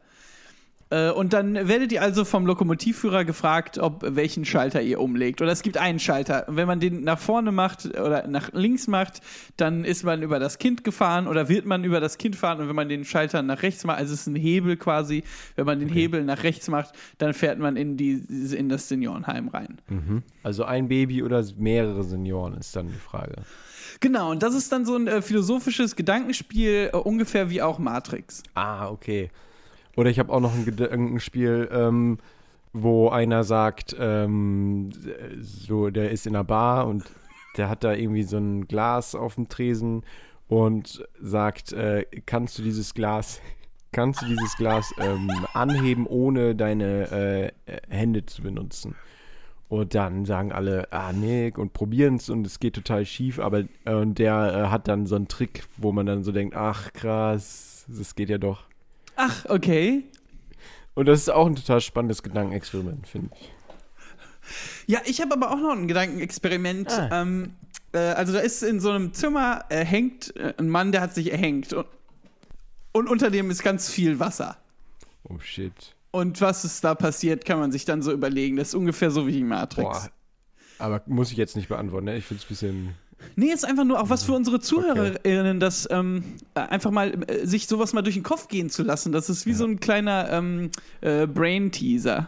Äh, 0.89 1.11
und 1.11 1.33
dann 1.33 1.55
werdet 1.67 1.91
ihr 1.91 2.01
also 2.01 2.25
vom 2.25 2.45
Lokomotivführer 2.45 3.25
gefragt, 3.25 3.77
ob 3.77 4.03
welchen 4.07 4.45
Schalter 4.45 4.81
ihr 4.81 4.99
umlegt. 4.99 5.41
Oder 5.41 5.51
es 5.51 5.61
gibt 5.61 5.77
einen 5.77 5.99
Schalter. 5.99 6.47
Und 6.47 6.55
wenn 6.55 6.67
man 6.67 6.79
den 6.79 7.03
nach 7.03 7.19
vorne 7.19 7.51
macht 7.51 7.85
oder 7.85 8.27
nach 8.27 8.53
links 8.53 8.87
macht, 8.87 9.21
dann 9.57 9.83
ist 9.83 10.03
man 10.03 10.21
über 10.21 10.39
das 10.39 10.57
Kind 10.59 10.83
gefahren 10.83 11.27
oder 11.27 11.49
wird 11.49 11.65
man 11.65 11.83
über 11.83 11.99
das 11.99 12.17
Kind 12.17 12.35
fahren. 12.35 12.59
Und 12.59 12.67
wenn 12.67 12.75
man 12.75 12.89
den 12.89 13.05
Schalter 13.05 13.41
nach 13.41 13.63
rechts 13.63 13.83
macht, 13.83 13.99
also 13.99 14.13
es 14.13 14.21
ist 14.21 14.27
ein 14.27 14.35
Hebel 14.35 14.77
quasi, 14.77 15.23
wenn 15.55 15.65
man 15.65 15.79
den 15.79 15.89
Hebel 15.89 16.23
nach 16.23 16.43
rechts 16.43 16.67
macht, 16.69 16.93
dann 17.17 17.33
fährt 17.33 17.59
man 17.59 17.75
in, 17.75 17.97
die, 17.97 18.23
in 18.55 18.69
das 18.69 18.87
Seniorenheim 18.87 19.49
rein. 19.49 19.79
Also 20.43 20.63
ein 20.63 20.87
Baby 20.87 21.23
oder 21.23 21.43
mehrere 21.57 22.03
Senioren 22.03 22.53
ist 22.55 22.75
dann 22.75 22.87
die 22.87 22.93
Frage. 22.93 23.35
Genau, 23.99 24.31
und 24.31 24.43
das 24.43 24.53
ist 24.53 24.71
dann 24.71 24.85
so 24.85 24.95
ein 24.95 25.07
äh, 25.07 25.21
philosophisches 25.21 25.95
Gedankenspiel, 25.95 26.91
äh, 26.93 26.97
ungefähr 26.97 27.49
wie 27.49 27.61
auch 27.61 27.79
Matrix. 27.79 28.43
Ah, 28.53 28.89
okay. 28.89 29.29
Oder 29.97 30.11
ich 30.11 30.19
habe 30.19 30.31
auch 30.31 30.39
noch 30.39 30.53
ein 30.53 30.63
Gedankenspiel, 30.63 31.69
ähm, 31.71 32.19
wo 32.71 33.09
einer 33.09 33.43
sagt, 33.43 33.95
ähm, 33.99 34.91
so, 35.41 35.89
der 35.89 36.11
ist 36.11 36.27
in 36.27 36.35
einer 36.35 36.43
Bar 36.43 36.87
und 36.87 37.03
der 37.57 37.67
hat 37.67 37.83
da 37.83 37.93
irgendwie 37.93 38.21
so 38.21 38.37
ein 38.37 38.67
Glas 38.67 39.15
auf 39.15 39.35
dem 39.35 39.49
Tresen 39.49 40.03
und 40.47 41.03
sagt, 41.19 41.73
äh, 41.73 42.05
kannst 42.27 42.59
du 42.59 42.61
dieses 42.61 42.93
Glas, 42.93 43.41
kannst 43.91 44.21
du 44.21 44.27
dieses 44.27 44.55
Glas 44.55 44.93
ähm, 44.99 45.31
anheben, 45.53 46.05
ohne 46.05 46.55
deine 46.55 47.51
äh, 47.65 47.81
Hände 47.89 48.23
zu 48.25 48.43
benutzen? 48.43 48.95
Und 49.67 49.95
dann 49.95 50.25
sagen 50.25 50.51
alle, 50.51 50.93
ah 50.93 51.11
nee, 51.11 51.51
und 51.57 51.73
probieren 51.73 52.15
es 52.15 52.29
und 52.29 52.45
es 52.45 52.59
geht 52.59 52.75
total 52.75 53.03
schief, 53.03 53.39
aber 53.39 53.63
äh, 53.83 53.93
und 53.95 54.19
der 54.19 54.53
äh, 54.53 54.67
hat 54.69 54.87
dann 54.87 55.07
so 55.07 55.15
einen 55.15 55.27
Trick, 55.27 55.63
wo 55.75 55.91
man 55.91 56.05
dann 56.05 56.23
so 56.23 56.31
denkt, 56.31 56.55
ach 56.55 56.93
krass, 56.93 57.85
das 57.89 58.13
geht 58.13 58.29
ja 58.29 58.37
doch. 58.37 58.67
Ach, 59.17 59.45
okay. 59.49 60.03
Und 60.93 61.07
das 61.07 61.19
ist 61.19 61.29
auch 61.29 61.45
ein 61.45 61.55
total 61.55 61.81
spannendes 61.81 62.23
Gedankenexperiment, 62.23 63.07
finde 63.07 63.29
ich. 63.33 63.51
Ja, 64.87 65.01
ich 65.05 65.21
habe 65.21 65.33
aber 65.33 65.51
auch 65.51 65.59
noch 65.59 65.73
ein 65.73 65.87
Gedankenexperiment. 65.87 66.89
Ah. 66.91 67.21
Ähm, 67.21 67.55
äh, 67.91 67.97
also 67.97 68.33
da 68.33 68.39
ist 68.39 68.63
in 68.63 68.79
so 68.79 68.91
einem 68.91 69.13
Zimmer 69.13 69.65
äh, 69.69 69.83
hängt 69.83 70.35
äh, 70.37 70.53
ein 70.57 70.69
Mann, 70.69 70.91
der 70.91 71.01
hat 71.01 71.13
sich 71.13 71.31
erhängt 71.31 71.73
und, 71.73 71.85
und 72.93 73.09
unter 73.09 73.29
dem 73.29 73.51
ist 73.51 73.63
ganz 73.63 73.89
viel 73.89 74.19
Wasser. 74.19 74.57
Oh 75.23 75.39
shit. 75.39 75.95
Und 76.11 76.39
was 76.39 76.63
ist 76.63 76.83
da 76.83 76.95
passiert, 76.95 77.45
kann 77.45 77.59
man 77.59 77.71
sich 77.71 77.85
dann 77.85 78.01
so 78.01 78.11
überlegen. 78.11 78.55
Das 78.55 78.69
ist 78.69 78.75
ungefähr 78.75 79.11
so 79.11 79.27
wie 79.27 79.39
in 79.39 79.47
Matrix. 79.47 79.89
Boah. 79.89 80.09
Aber 80.79 81.01
muss 81.05 81.31
ich 81.31 81.37
jetzt 81.37 81.55
nicht 81.55 81.69
beantworten, 81.69 82.05
ne? 82.05 82.17
Ich 82.17 82.25
finde 82.25 82.41
es 82.41 82.45
ein 82.45 82.49
bisschen. 82.49 82.95
Nee, 83.35 83.51
ist 83.51 83.65
einfach 83.65 83.83
nur 83.83 83.99
auch 84.01 84.09
was 84.09 84.23
für 84.23 84.33
unsere 84.33 84.59
ZuhörerInnen, 84.59 85.59
das 85.59 85.87
ähm, 85.91 86.23
äh, 86.55 86.61
einfach 86.61 86.91
mal 86.91 87.13
äh, 87.27 87.45
sich 87.45 87.67
sowas 87.67 87.93
mal 87.93 88.01
durch 88.01 88.15
den 88.15 88.23
Kopf 88.23 88.47
gehen 88.47 88.69
zu 88.69 88.83
lassen. 88.83 89.11
Das 89.11 89.29
ist 89.29 89.45
wie 89.45 89.53
so 89.53 89.65
ein 89.65 89.79
kleiner 89.79 90.29
ähm, 90.31 90.71
äh, 91.01 91.27
Brain-Teaser. 91.27 92.27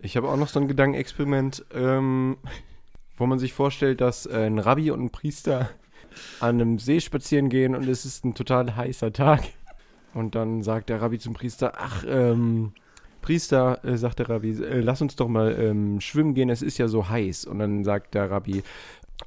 Ich 0.00 0.16
habe 0.16 0.28
auch 0.28 0.36
noch 0.36 0.48
so 0.48 0.60
ein 0.60 0.68
Gedankenexperiment, 0.68 1.64
ähm, 1.74 2.36
wo 3.16 3.26
man 3.26 3.38
sich 3.38 3.52
vorstellt, 3.52 4.00
dass 4.00 4.26
äh, 4.26 4.46
ein 4.46 4.58
Rabbi 4.58 4.90
und 4.90 5.02
ein 5.02 5.10
Priester 5.10 5.70
an 6.40 6.60
einem 6.60 6.78
See 6.78 7.00
spazieren 7.00 7.48
gehen 7.48 7.74
und 7.74 7.86
es 7.88 8.04
ist 8.04 8.24
ein 8.24 8.34
total 8.34 8.76
heißer 8.76 9.12
Tag. 9.12 9.42
Und 10.14 10.34
dann 10.34 10.62
sagt 10.62 10.88
der 10.88 11.00
Rabbi 11.00 11.18
zum 11.18 11.34
Priester, 11.34 11.74
ach, 11.76 12.04
ähm, 12.08 12.72
Priester, 13.22 13.84
äh, 13.84 13.96
sagt 13.96 14.18
der 14.18 14.28
Rabbi, 14.28 14.50
äh, 14.50 14.80
lass 14.80 15.02
uns 15.02 15.16
doch 15.16 15.28
mal 15.28 15.54
ähm, 15.58 16.00
schwimmen 16.00 16.34
gehen, 16.34 16.50
es 16.50 16.62
ist 16.62 16.78
ja 16.78 16.88
so 16.88 17.08
heiß. 17.08 17.44
Und 17.44 17.58
dann 17.58 17.84
sagt 17.84 18.14
der 18.14 18.30
Rabbi, 18.30 18.62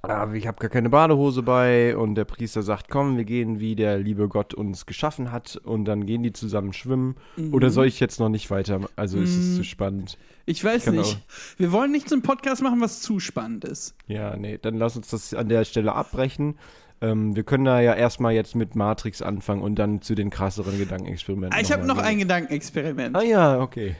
aber 0.01 0.33
ich 0.33 0.47
habe 0.47 0.59
gar 0.59 0.69
keine 0.69 0.89
Badehose 0.89 1.43
bei. 1.43 1.95
Und 1.95 2.15
der 2.15 2.25
Priester 2.25 2.61
sagt, 2.63 2.89
komm, 2.89 3.17
wir 3.17 3.23
gehen, 3.25 3.59
wie 3.59 3.75
der 3.75 3.97
liebe 3.99 4.27
Gott 4.27 4.53
uns 4.53 4.85
geschaffen 4.85 5.31
hat. 5.31 5.55
Und 5.63 5.85
dann 5.85 6.05
gehen 6.05 6.23
die 6.23 6.33
zusammen 6.33 6.73
schwimmen. 6.73 7.15
Oder 7.51 7.69
soll 7.69 7.87
ich 7.87 7.99
jetzt 7.99 8.19
noch 8.19 8.29
nicht 8.29 8.49
weiter? 8.51 8.81
Also 8.95 9.19
ist 9.19 9.35
es 9.37 9.55
zu 9.55 9.63
spannend. 9.63 10.17
Ich 10.45 10.63
weiß 10.63 10.85
kann 10.85 10.95
nicht. 10.95 11.19
Wir 11.57 11.71
wollen 11.71 11.91
nicht 11.91 12.09
so 12.09 12.15
einen 12.15 12.21
Podcast 12.21 12.61
machen, 12.61 12.81
was 12.81 13.01
zu 13.01 13.19
spannend 13.19 13.63
ist. 13.63 13.95
Ja, 14.07 14.35
nee, 14.35 14.57
dann 14.61 14.75
lass 14.75 14.97
uns 14.97 15.09
das 15.09 15.33
an 15.33 15.47
der 15.47 15.63
Stelle 15.63 15.93
abbrechen. 15.93 16.55
Ähm, 16.99 17.35
wir 17.35 17.43
können 17.43 17.63
da 17.65 17.79
ja 17.79 17.93
erstmal 17.93 18.33
jetzt 18.33 18.55
mit 18.55 18.75
Matrix 18.75 19.21
anfangen 19.21 19.61
und 19.61 19.75
dann 19.75 20.01
zu 20.01 20.15
den 20.15 20.29
krasseren 20.29 20.77
Gedankenexperimenten. 20.77 21.57
Ah, 21.57 21.61
Ich 21.61 21.71
habe 21.71 21.85
noch 21.85 21.97
ein 21.97 22.17
Gedankenexperiment. 22.19 23.15
Ah 23.15 23.23
ja, 23.23 23.59
okay. 23.59 23.95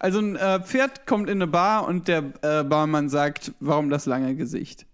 Also 0.00 0.18
ein 0.18 0.36
äh, 0.36 0.60
Pferd 0.60 1.06
kommt 1.06 1.28
in 1.28 1.38
eine 1.38 1.46
Bar 1.46 1.86
und 1.86 2.08
der 2.08 2.24
äh, 2.42 2.62
Barmann 2.64 3.08
sagt, 3.08 3.52
warum 3.60 3.90
das 3.90 4.06
lange 4.06 4.34
Gesicht? 4.34 4.86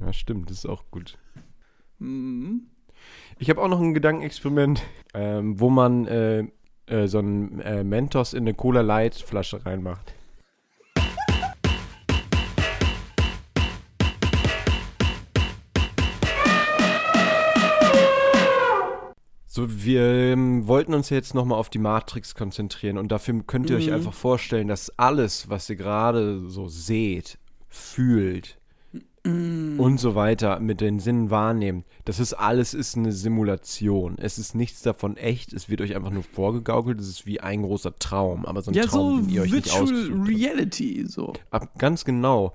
Ja, 0.00 0.12
stimmt, 0.12 0.50
das 0.50 0.58
ist 0.58 0.66
auch 0.66 0.84
gut. 0.90 1.18
Hm. 1.98 2.68
Ich 3.38 3.50
habe 3.50 3.60
auch 3.60 3.68
noch 3.68 3.80
ein 3.80 3.94
Gedankenexperiment, 3.94 4.82
ähm, 5.14 5.58
wo 5.58 5.70
man 5.70 6.06
äh, 6.06 6.44
äh, 6.86 7.06
so 7.06 7.18
einen 7.18 7.60
äh, 7.60 7.84
Mentos 7.84 8.32
in 8.32 8.40
eine 8.40 8.54
Cola 8.54 8.80
Light 8.80 9.14
Flasche 9.14 9.64
reinmacht. 9.64 10.14
So, 19.46 19.84
wir 19.84 20.02
ähm, 20.02 20.68
wollten 20.68 20.94
uns 20.94 21.10
jetzt 21.10 21.34
nochmal 21.34 21.58
auf 21.58 21.68
die 21.68 21.80
Matrix 21.80 22.36
konzentrieren 22.36 22.96
und 22.96 23.10
dafür 23.10 23.42
könnt 23.44 23.70
ihr 23.70 23.76
euch 23.76 23.92
einfach 23.92 24.14
vorstellen, 24.14 24.68
dass 24.68 24.96
alles, 24.98 25.50
was 25.50 25.68
ihr 25.68 25.74
gerade 25.74 26.48
so 26.48 26.68
seht, 26.68 27.38
fühlt 27.68 28.57
und 29.78 29.98
so 29.98 30.14
weiter 30.14 30.60
mit 30.60 30.80
den 30.80 30.98
Sinnen 30.98 31.30
wahrnehmt, 31.30 31.84
das 32.04 32.18
ist 32.20 32.34
alles 32.34 32.74
ist 32.74 32.96
eine 32.96 33.12
Simulation. 33.12 34.16
Es 34.18 34.38
ist 34.38 34.54
nichts 34.54 34.82
davon 34.82 35.16
echt, 35.16 35.52
es 35.52 35.68
wird 35.68 35.80
euch 35.80 35.94
einfach 35.94 36.10
nur 36.10 36.22
vorgegaukelt, 36.22 37.00
es 37.00 37.08
ist 37.08 37.26
wie 37.26 37.40
ein 37.40 37.62
großer 37.62 37.98
Traum, 37.98 38.46
aber 38.46 38.62
so 38.62 38.70
ein 38.70 38.74
Ja, 38.74 38.84
Traum, 38.84 39.20
so 39.20 39.26
den 39.26 39.34
ihr 39.34 39.42
euch 39.42 39.52
nicht 39.52 39.72
Virtual. 39.72 40.26
Reality, 40.26 41.04
so. 41.06 41.32
Ab, 41.50 41.78
ganz 41.78 42.04
genau. 42.04 42.52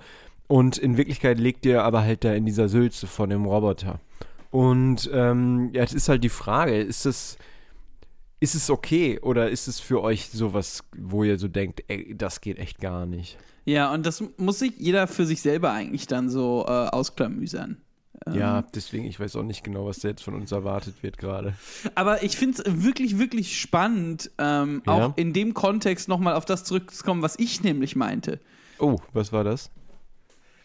Und 0.47 0.77
in 0.77 0.97
Wirklichkeit 0.97 1.39
legt 1.39 1.65
ihr 1.65 1.83
aber 1.83 2.01
halt 2.01 2.23
da 2.23 2.33
in 2.33 2.45
dieser 2.45 2.69
Sülze 2.69 3.07
von 3.07 3.29
dem 3.29 3.45
Roboter. 3.45 3.99
Und 4.51 5.09
ähm, 5.13 5.71
ja, 5.73 5.83
es 5.83 5.93
ist 5.93 6.09
halt 6.09 6.23
die 6.23 6.29
Frage, 6.29 6.77
ist 6.77 7.05
es, 7.05 7.37
ist 8.39 8.53
es 8.53 8.69
okay 8.69 9.19
oder 9.19 9.49
ist 9.49 9.67
es 9.67 9.79
für 9.79 10.01
euch 10.01 10.29
sowas, 10.29 10.83
wo 10.95 11.23
ihr 11.23 11.39
so 11.39 11.47
denkt, 11.47 11.83
ey, 11.87 12.13
das 12.15 12.41
geht 12.41 12.59
echt 12.59 12.79
gar 12.79 13.05
nicht? 13.05 13.37
Ja, 13.65 13.93
und 13.93 14.05
das 14.05 14.23
muss 14.37 14.59
sich 14.59 14.73
jeder 14.77 15.07
für 15.07 15.25
sich 15.25 15.41
selber 15.41 15.71
eigentlich 15.71 16.07
dann 16.07 16.29
so 16.29 16.65
äh, 16.67 16.71
ausklamüsern. 16.71 17.77
Ähm, 18.27 18.33
Ja, 18.35 18.61
deswegen, 18.75 19.05
ich 19.05 19.19
weiß 19.19 19.35
auch 19.37 19.43
nicht 19.43 19.63
genau, 19.63 19.85
was 19.85 19.99
da 19.99 20.09
jetzt 20.09 20.23
von 20.23 20.33
uns 20.33 20.51
erwartet 20.51 20.95
wird 21.01 21.17
gerade. 21.17 21.53
Aber 21.95 22.23
ich 22.23 22.35
finde 22.37 22.61
es 22.61 22.83
wirklich, 22.83 23.19
wirklich 23.19 23.59
spannend, 23.59 24.31
ähm, 24.37 24.81
Ja. 24.85 24.93
auch 25.07 25.17
in 25.17 25.33
dem 25.33 25.53
Kontext 25.53 26.07
nochmal 26.09 26.33
auf 26.35 26.45
das 26.45 26.63
zurückzukommen, 26.65 27.21
was 27.21 27.39
ich 27.39 27.63
nämlich 27.63 27.95
meinte. 27.95 28.39
Oh, 28.79 28.99
was 29.13 29.31
war 29.31 29.43
das? 29.43 29.69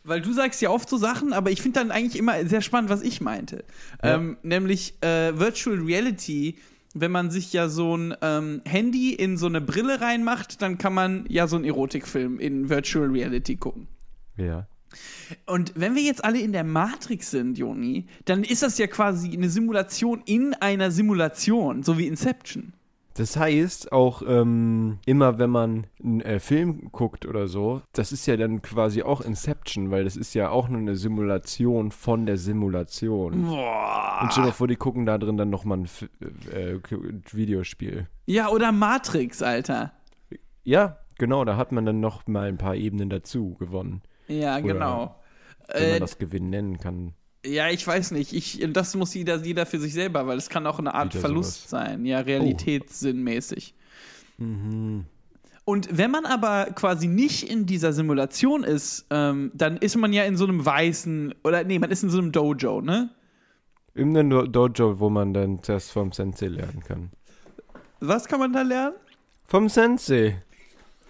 Weil 0.04 0.20
du 0.22 0.32
sagst 0.32 0.62
ja 0.62 0.70
oft 0.70 0.88
so 0.88 0.96
Sachen, 0.96 1.32
aber 1.32 1.50
ich 1.50 1.60
finde 1.60 1.80
dann 1.80 1.90
eigentlich 1.90 2.16
immer 2.18 2.44
sehr 2.46 2.62
spannend, 2.62 2.88
was 2.90 3.02
ich 3.02 3.20
meinte. 3.20 3.64
Ja. 4.02 4.14
Ähm, 4.16 4.38
nämlich 4.42 4.94
äh, 5.02 5.38
Virtual 5.38 5.76
Reality, 5.78 6.56
wenn 7.00 7.10
man 7.10 7.30
sich 7.30 7.52
ja 7.52 7.68
so 7.68 7.96
ein 7.96 8.14
ähm, 8.22 8.62
Handy 8.64 9.12
in 9.12 9.36
so 9.36 9.46
eine 9.46 9.60
Brille 9.60 10.00
reinmacht, 10.00 10.62
dann 10.62 10.78
kann 10.78 10.94
man 10.94 11.24
ja 11.28 11.46
so 11.46 11.56
einen 11.56 11.64
Erotikfilm 11.64 12.38
in 12.38 12.68
Virtual 12.68 13.08
Reality 13.08 13.56
gucken. 13.56 13.88
Ja. 14.36 14.66
Und 15.46 15.72
wenn 15.74 15.94
wir 15.94 16.02
jetzt 16.02 16.24
alle 16.24 16.40
in 16.40 16.52
der 16.52 16.64
Matrix 16.64 17.30
sind, 17.30 17.58
Joni, 17.58 18.06
dann 18.24 18.44
ist 18.44 18.62
das 18.62 18.78
ja 18.78 18.86
quasi 18.86 19.32
eine 19.32 19.50
Simulation 19.50 20.22
in 20.24 20.54
einer 20.54 20.90
Simulation, 20.90 21.82
so 21.82 21.98
wie 21.98 22.06
Inception. 22.06 22.72
Das 23.18 23.36
heißt, 23.36 23.90
auch 23.92 24.22
ähm, 24.26 24.98
immer 25.04 25.38
wenn 25.40 25.50
man 25.50 25.86
einen 26.02 26.20
äh, 26.20 26.38
Film 26.38 26.90
guckt 26.92 27.26
oder 27.26 27.48
so, 27.48 27.82
das 27.92 28.12
ist 28.12 28.26
ja 28.26 28.36
dann 28.36 28.62
quasi 28.62 29.02
auch 29.02 29.20
Inception, 29.20 29.90
weil 29.90 30.04
das 30.04 30.16
ist 30.16 30.34
ja 30.34 30.50
auch 30.50 30.68
nur 30.68 30.78
eine 30.80 30.94
Simulation 30.94 31.90
von 31.90 32.26
der 32.26 32.36
Simulation. 32.36 33.42
Boah. 33.46 34.20
Und 34.22 34.32
stell 34.32 34.44
dir 34.44 34.52
vor, 34.52 34.68
die 34.68 34.76
gucken 34.76 35.04
da 35.04 35.18
drin 35.18 35.36
dann 35.36 35.50
nochmal 35.50 35.78
ein 35.78 35.84
F 35.86 36.08
äh, 36.52 36.76
Videospiel. 37.32 38.06
Ja, 38.26 38.48
oder 38.50 38.70
Matrix, 38.72 39.42
Alter. 39.42 39.92
Ja, 40.62 40.98
genau, 41.18 41.44
da 41.44 41.56
hat 41.56 41.72
man 41.72 41.86
dann 41.86 41.98
noch 42.00 42.26
mal 42.28 42.46
ein 42.48 42.58
paar 42.58 42.76
Ebenen 42.76 43.10
dazu 43.10 43.54
gewonnen, 43.54 44.02
Ja, 44.28 44.58
Oder 44.58 44.72
genau. 44.74 45.14
wenn 45.72 45.82
Äh, 45.82 45.90
man 45.92 46.00
das 46.00 46.18
Gewinn 46.18 46.50
nennen 46.50 46.78
kann. 46.78 47.14
Ja, 47.44 47.68
ich 47.68 47.86
weiß 47.86 48.10
nicht. 48.10 48.32
Ich, 48.32 48.60
das 48.72 48.94
muss 48.96 49.14
jeder, 49.14 49.36
jeder 49.36 49.64
für 49.64 49.78
sich 49.78 49.92
selber, 49.94 50.26
weil 50.26 50.38
es 50.38 50.48
kann 50.48 50.66
auch 50.66 50.78
eine 50.78 50.94
Art 50.94 51.12
Wieder 51.14 51.20
Verlust 51.20 51.68
sowas. 51.68 51.86
sein. 51.86 52.04
Ja, 52.04 52.20
realitätssinnmäßig. 52.20 53.74
Mhm. 54.38 55.04
Und 55.64 55.88
wenn 55.96 56.10
man 56.10 56.24
aber 56.24 56.66
quasi 56.74 57.06
nicht 57.06 57.48
in 57.48 57.66
dieser 57.66 57.92
Simulation 57.92 58.64
ist, 58.64 59.06
ähm, 59.10 59.50
dann 59.54 59.76
ist 59.76 59.96
man 59.96 60.12
ja 60.12 60.24
in 60.24 60.36
so 60.36 60.44
einem 60.44 60.64
weißen, 60.64 61.34
oder 61.44 61.62
nee, 61.64 61.78
man 61.78 61.90
ist 61.90 62.02
in 62.02 62.10
so 62.10 62.18
einem 62.18 62.32
Dojo, 62.32 62.80
ne? 62.80 63.10
In 63.94 64.16
einem 64.16 64.30
Do- 64.30 64.46
Dojo, 64.46 64.98
wo 64.98 65.10
man 65.10 65.34
dann 65.34 65.60
das 65.62 65.90
vom 65.90 66.12
Sensei 66.12 66.46
lernen 66.46 66.82
kann. 66.86 67.10
Was 68.00 68.26
kann 68.26 68.40
man 68.40 68.52
da 68.52 68.62
lernen? 68.62 68.96
Vom 69.46 69.68
Sensei. 69.68 70.42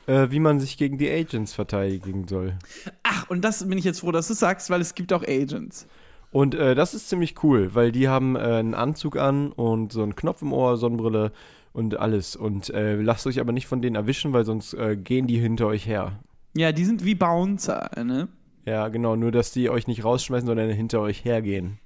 Äh, 0.06 0.30
wie 0.30 0.40
man 0.40 0.58
sich 0.58 0.78
gegen 0.78 0.96
die 0.98 1.10
Agents 1.10 1.52
verteidigen 1.52 2.26
soll. 2.26 2.56
Ach, 3.02 3.28
und 3.28 3.42
das 3.44 3.68
bin 3.68 3.76
ich 3.76 3.84
jetzt 3.84 4.00
froh, 4.00 4.10
dass 4.10 4.26
du 4.28 4.34
sagst, 4.34 4.70
weil 4.70 4.80
es 4.80 4.94
gibt 4.94 5.12
auch 5.12 5.22
Agents. 5.22 5.86
Und 6.30 6.54
äh, 6.54 6.74
das 6.74 6.94
ist 6.94 7.08
ziemlich 7.08 7.42
cool, 7.42 7.74
weil 7.74 7.92
die 7.92 8.08
haben 8.08 8.36
äh, 8.36 8.40
einen 8.40 8.74
Anzug 8.74 9.16
an 9.16 9.50
und 9.52 9.92
so 9.92 10.02
einen 10.02 10.14
Knopf 10.14 10.42
im 10.42 10.52
Ohr, 10.52 10.76
Sonnenbrille 10.76 11.32
und 11.72 11.98
alles. 11.98 12.36
Und 12.36 12.70
äh, 12.70 12.96
lasst 12.96 13.26
euch 13.26 13.40
aber 13.40 13.52
nicht 13.52 13.66
von 13.66 13.80
denen 13.80 13.96
erwischen, 13.96 14.32
weil 14.32 14.44
sonst 14.44 14.74
äh, 14.74 14.96
gehen 14.96 15.26
die 15.26 15.38
hinter 15.38 15.66
euch 15.66 15.86
her. 15.86 16.18
Ja, 16.56 16.72
die 16.72 16.84
sind 16.84 17.04
wie 17.04 17.14
Bouncer, 17.14 17.90
ne? 18.04 18.28
Ja, 18.66 18.88
genau, 18.88 19.16
nur 19.16 19.32
dass 19.32 19.52
die 19.52 19.70
euch 19.70 19.86
nicht 19.86 20.04
rausschmeißen, 20.04 20.46
sondern 20.46 20.68
hinter 20.70 21.00
euch 21.00 21.24
hergehen. 21.24 21.78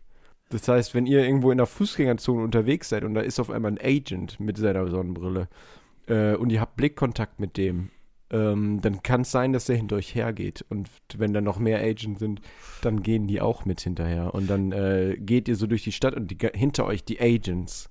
Das 0.49 0.67
heißt, 0.67 0.95
wenn 0.95 1.07
ihr 1.07 1.25
irgendwo 1.25 1.51
in 1.51 1.59
der 1.59 1.67
Fußgängerzone 1.67 2.43
unterwegs 2.43 2.89
seid 2.89 3.05
und 3.05 3.15
da 3.15 3.21
ist 3.21 3.39
auf 3.39 3.51
einmal 3.51 3.73
ein 3.73 3.81
Agent 3.81 4.41
mit 4.41 4.59
seiner 4.59 4.87
Sonnenbrille 4.89 5.49
äh, 6.07 6.35
und 6.35 6.51
ihr 6.51 6.61
habt 6.61 6.77
Blickkontakt 6.77 7.41
mit 7.41 7.57
dem, 7.57 7.91
ähm, 8.33 8.81
dann 8.81 9.03
kann 9.03 9.21
es 9.23 9.31
sein, 9.31 9.53
dass 9.53 9.67
der 9.67 9.77
hinter 9.77 9.97
euch 9.97 10.15
hergeht. 10.15 10.65
Und 10.69 10.89
wenn 11.17 11.33
da 11.33 11.41
noch 11.41 11.59
mehr 11.59 11.81
Agents 11.81 12.19
sind, 12.19 12.41
dann 12.81 13.03
gehen 13.03 13.27
die 13.27 13.41
auch 13.41 13.65
mit 13.65 13.81
hinterher. 13.81 14.35
Und 14.35 14.49
dann 14.49 14.73
äh, 14.73 15.17
geht 15.19 15.49
ihr 15.49 15.57
so 15.57 15.67
durch 15.67 15.85
die 15.85 15.93
Stadt 15.93 16.15
und 16.15 16.31
die, 16.31 16.39
hinter 16.55 16.87
euch 16.87 17.05
die 17.05 17.21
Agents. 17.21 17.91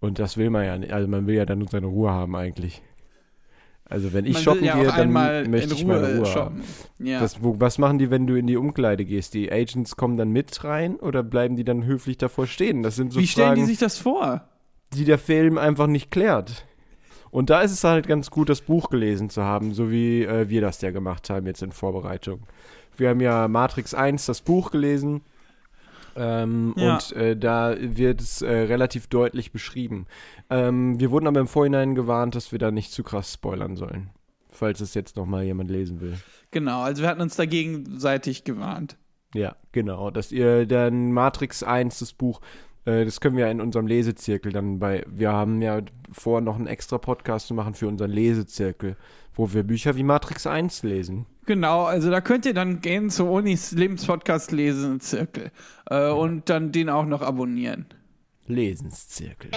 Und 0.00 0.18
das 0.18 0.36
will 0.36 0.50
man 0.50 0.64
ja 0.64 0.78
nicht. 0.78 0.92
Also 0.92 1.08
man 1.08 1.26
will 1.26 1.34
ja 1.34 1.46
dann 1.46 1.58
nur 1.58 1.68
seine 1.68 1.86
Ruhe 1.86 2.10
haben 2.10 2.36
eigentlich. 2.36 2.82
Also 3.90 4.12
wenn 4.12 4.26
ich 4.26 4.34
Man 4.34 4.42
shoppen 4.42 4.64
ja 4.64 4.76
gehe, 4.76 4.86
dann 4.86 5.12
möchte 5.50 5.74
ich 5.74 5.84
Ruhe, 5.84 5.98
meine 6.00 6.18
Ruhe 6.18 6.26
shoppen. 6.26 6.58
haben. 6.58 7.06
Ja. 7.06 7.22
Was, 7.22 7.42
wo, 7.42 7.58
was 7.58 7.78
machen 7.78 7.98
die, 7.98 8.10
wenn 8.10 8.26
du 8.26 8.34
in 8.34 8.46
die 8.46 8.58
Umkleide 8.58 9.06
gehst? 9.06 9.32
Die 9.32 9.50
Agents 9.50 9.96
kommen 9.96 10.18
dann 10.18 10.30
mit 10.30 10.62
rein 10.62 10.96
oder 10.96 11.22
bleiben 11.22 11.56
die 11.56 11.64
dann 11.64 11.84
höflich 11.84 12.18
davor 12.18 12.46
stehen? 12.46 12.82
Das 12.82 12.96
sind 12.96 13.12
so 13.12 13.20
Wie 13.20 13.26
stellen 13.26 13.48
Fragen, 13.48 13.60
die 13.62 13.66
sich 13.66 13.78
das 13.78 13.96
vor? 13.98 14.46
die 14.94 15.04
der 15.04 15.18
Film 15.18 15.58
einfach 15.58 15.86
nicht 15.86 16.10
klärt. 16.10 16.66
Und 17.30 17.50
da 17.50 17.60
ist 17.62 17.72
es 17.72 17.84
halt 17.84 18.06
ganz 18.06 18.30
gut, 18.30 18.48
das 18.48 18.60
Buch 18.62 18.90
gelesen 18.90 19.30
zu 19.30 19.42
haben, 19.44 19.74
so 19.74 19.90
wie 19.90 20.22
äh, 20.24 20.48
wir 20.48 20.60
das 20.60 20.80
ja 20.80 20.90
gemacht 20.90 21.28
haben 21.30 21.46
jetzt 21.46 21.62
in 21.62 21.72
Vorbereitung. 21.72 22.40
Wir 22.96 23.10
haben 23.10 23.20
ja 23.20 23.46
Matrix 23.48 23.94
1 23.94 24.26
das 24.26 24.40
Buch 24.40 24.70
gelesen 24.70 25.20
ähm, 26.16 26.74
Ja. 26.76 26.94
und 26.94 27.12
äh, 27.12 27.36
da 27.36 27.76
wird 27.78 28.20
es 28.20 28.42
äh, 28.42 28.50
relativ 28.50 29.06
deutlich 29.06 29.52
beschrieben. 29.52 30.06
Ähm, 30.50 30.98
wir 30.98 31.10
wurden 31.10 31.26
aber 31.26 31.40
im 31.40 31.46
Vorhinein 31.46 31.94
gewarnt, 31.94 32.34
dass 32.34 32.50
wir 32.52 32.58
da 32.58 32.70
nicht 32.70 32.92
zu 32.92 33.02
krass 33.04 33.32
spoilern 33.34 33.76
sollen, 33.76 34.10
falls 34.50 34.80
es 34.80 34.94
jetzt 34.94 35.16
nochmal 35.16 35.44
jemand 35.44 35.70
lesen 35.70 36.00
will. 36.00 36.14
Genau, 36.50 36.80
also 36.82 37.02
wir 37.02 37.08
hatten 37.08 37.20
uns 37.20 37.36
da 37.36 37.44
gegenseitig 37.44 38.44
gewarnt. 38.44 38.96
Ja, 39.34 39.56
genau. 39.72 40.10
Dass 40.10 40.32
ihr 40.32 40.64
dann 40.66 41.12
Matrix 41.12 41.62
1, 41.62 41.98
das 41.98 42.14
Buch, 42.14 42.40
das 43.04 43.20
können 43.20 43.36
wir 43.36 43.50
in 43.50 43.60
unserem 43.60 43.86
Lesezirkel 43.86 44.52
dann 44.52 44.78
bei. 44.78 45.04
Wir 45.08 45.32
haben 45.32 45.60
ja 45.60 45.80
vor, 46.10 46.40
noch 46.40 46.56
einen 46.56 46.66
extra 46.66 46.98
Podcast 46.98 47.48
zu 47.48 47.54
machen 47.54 47.74
für 47.74 47.88
unseren 47.88 48.10
Lesezirkel, 48.10 48.96
wo 49.34 49.52
wir 49.52 49.62
Bücher 49.62 49.96
wie 49.96 50.02
Matrix 50.02 50.46
1 50.46 50.82
lesen. 50.82 51.26
Genau, 51.46 51.84
also 51.84 52.10
da 52.10 52.20
könnt 52.20 52.46
ihr 52.46 52.54
dann 52.54 52.80
gehen 52.80 53.10
zu 53.10 53.26
Unis 53.26 53.72
Lebenspodcast 53.72 54.52
lesen 54.52 55.00
Zirkel 55.00 55.50
äh, 55.90 56.10
und 56.10 56.48
dann 56.50 56.72
den 56.72 56.88
auch 56.88 57.06
noch 57.06 57.22
abonnieren. 57.22 57.86
Lesenszirkel. 58.46 59.50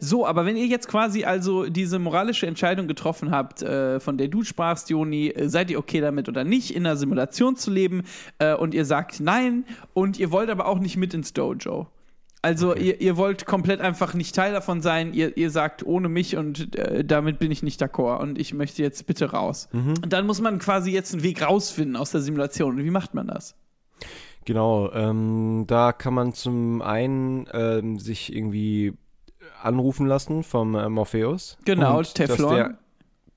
So, 0.00 0.26
aber 0.26 0.46
wenn 0.46 0.56
ihr 0.56 0.66
jetzt 0.66 0.88
quasi 0.88 1.24
also 1.24 1.66
diese 1.66 1.98
moralische 1.98 2.46
Entscheidung 2.46 2.88
getroffen 2.88 3.30
habt, 3.30 3.62
äh, 3.62 4.00
von 4.00 4.16
der 4.16 4.28
du 4.28 4.42
sprachst, 4.42 4.88
Joni, 4.88 5.28
äh, 5.28 5.48
seid 5.48 5.70
ihr 5.70 5.78
okay 5.78 6.00
damit 6.00 6.28
oder 6.28 6.42
nicht, 6.42 6.74
in 6.74 6.86
einer 6.86 6.96
Simulation 6.96 7.54
zu 7.54 7.70
leben 7.70 8.04
äh, 8.38 8.54
und 8.54 8.72
ihr 8.72 8.86
sagt 8.86 9.20
nein 9.20 9.64
und 9.92 10.18
ihr 10.18 10.32
wollt 10.32 10.48
aber 10.48 10.66
auch 10.66 10.78
nicht 10.78 10.96
mit 10.96 11.12
ins 11.12 11.34
Dojo. 11.34 11.86
Also 12.42 12.74
ihr, 12.74 13.02
ihr 13.02 13.18
wollt 13.18 13.44
komplett 13.44 13.82
einfach 13.82 14.14
nicht 14.14 14.34
Teil 14.34 14.54
davon 14.54 14.80
sein, 14.80 15.12
ihr, 15.12 15.36
ihr 15.36 15.50
sagt 15.50 15.84
ohne 15.84 16.08
mich 16.08 16.38
und 16.38 16.74
äh, 16.74 17.04
damit 17.04 17.38
bin 17.38 17.50
ich 17.50 17.62
nicht 17.62 17.82
d'accord 17.82 18.22
und 18.22 18.38
ich 18.38 18.54
möchte 18.54 18.82
jetzt 18.82 19.06
bitte 19.06 19.32
raus. 19.32 19.68
Und 20.02 20.10
dann 20.14 20.26
muss 20.26 20.40
man 20.40 20.58
quasi 20.58 20.90
jetzt 20.90 21.12
einen 21.12 21.22
Weg 21.22 21.42
rausfinden 21.42 21.96
aus 21.96 22.10
der 22.10 22.22
Simulation. 22.22 22.76
Und 22.76 22.84
wie 22.84 22.90
macht 22.90 23.12
man 23.12 23.26
das? 23.26 23.54
Genau, 24.46 24.90
ähm, 24.92 25.64
da 25.66 25.92
kann 25.92 26.14
man 26.14 26.32
zum 26.32 26.80
einen 26.80 27.46
ähm, 27.52 27.98
sich 27.98 28.34
irgendwie 28.34 28.94
anrufen 29.62 30.06
lassen 30.06 30.42
vom 30.42 30.74
äh, 30.74 30.88
Morpheus. 30.88 31.58
Genau, 31.64 31.98
Und 31.98 32.14
Teflon. 32.14 32.38
Dass 32.38 32.56
der, 32.56 32.78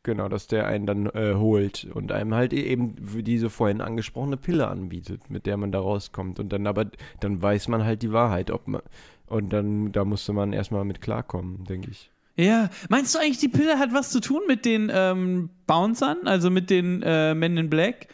genau, 0.03 0.30
dass 0.30 0.48
der 0.48 0.68
einen 0.68 0.86
dann 0.86 1.06
äh, 1.08 1.36
holt 1.36 1.88
und 1.94 2.12
einem 2.12 2.34
halt 2.34 2.53
eben 2.53 2.96
diese 3.24 3.50
vorhin 3.50 3.82
angesprochene 3.82 4.38
Pille 4.38 4.68
anbietet, 4.68 5.30
mit 5.30 5.46
der 5.46 5.58
man 5.58 5.72
da 5.72 5.80
rauskommt. 5.80 6.39
Und 6.39 6.53
dann 6.53 6.68
aber, 6.68 6.86
dann 7.20 7.42
weiß 7.42 7.67
man 7.67 7.84
halt 7.84 8.02
die 8.02 8.12
Wahrheit, 8.12 8.52
ob 8.52 8.67
man, 8.67 8.82
und 9.28 9.52
dann, 9.52 9.91
da 9.91 10.06
musste 10.06 10.34
man 10.34 10.54
erstmal 10.54 10.86
mit 10.86 11.02
klarkommen, 11.02 11.63
denke 11.65 11.91
ich. 11.91 12.12
Ja, 12.36 12.69
meinst 12.89 13.13
du 13.13 13.19
eigentlich, 13.19 13.38
die 13.38 13.47
Pille 13.47 13.78
hat 13.78 13.93
was 13.93 14.10
zu 14.10 14.19
tun 14.19 14.41
mit 14.47 14.65
den 14.65 14.91
ähm, 14.93 15.50
Bouncern, 15.67 16.26
also 16.26 16.50
mit 16.50 16.69
den 16.69 17.04
äh, 17.04 17.36
Men 17.36 17.58
in 17.58 17.69
Black? 17.69 18.08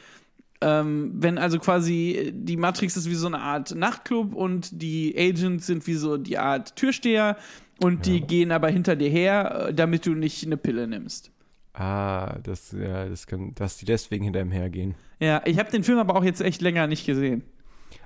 Ähm, 0.62 1.12
wenn 1.16 1.38
also 1.38 1.58
quasi 1.58 2.12
äh, 2.12 2.32
die 2.34 2.58
Matrix 2.58 2.98
ist 2.98 3.10
wie 3.10 3.16
so 3.16 3.28
eine 3.28 3.40
Art 3.40 3.74
Nachtclub 3.74 4.34
und 4.34 4.82
die 4.82 5.16
Agents 5.18 5.68
sind 5.68 5.88
wie 5.88 5.94
so 5.94 6.18
die 6.18 6.38
Art 6.38 6.76
Türsteher 6.76 7.38
und 7.82 8.06
die 8.06 8.22
gehen 8.22 8.52
aber 8.52 8.70
hinter 8.70 8.98
dir 8.98 9.10
her, 9.10 9.68
äh, 9.70 9.74
damit 9.74 10.06
du 10.06 10.14
nicht 10.14 10.46
eine 10.46 10.58
Pille 10.58 10.86
nimmst. 10.86 11.32
Ah, 11.74 12.40
das, 12.44 12.74
ja, 12.74 13.08
das 13.08 13.26
kann, 13.26 13.54
dass 13.56 13.78
die 13.78 13.86
deswegen 13.86 14.26
hinter 14.26 14.42
ihm 14.42 14.52
hergehen. 14.52 14.96
Ja, 15.22 15.42
ich 15.46 15.60
habe 15.60 15.72
den 15.72 15.84
Film 15.84 15.98
aber 15.98 16.16
auch 16.16 16.26
jetzt 16.26 16.42
echt 16.42 16.62
länger 16.62 16.88
nicht 16.88 17.06
gesehen. 17.06 17.44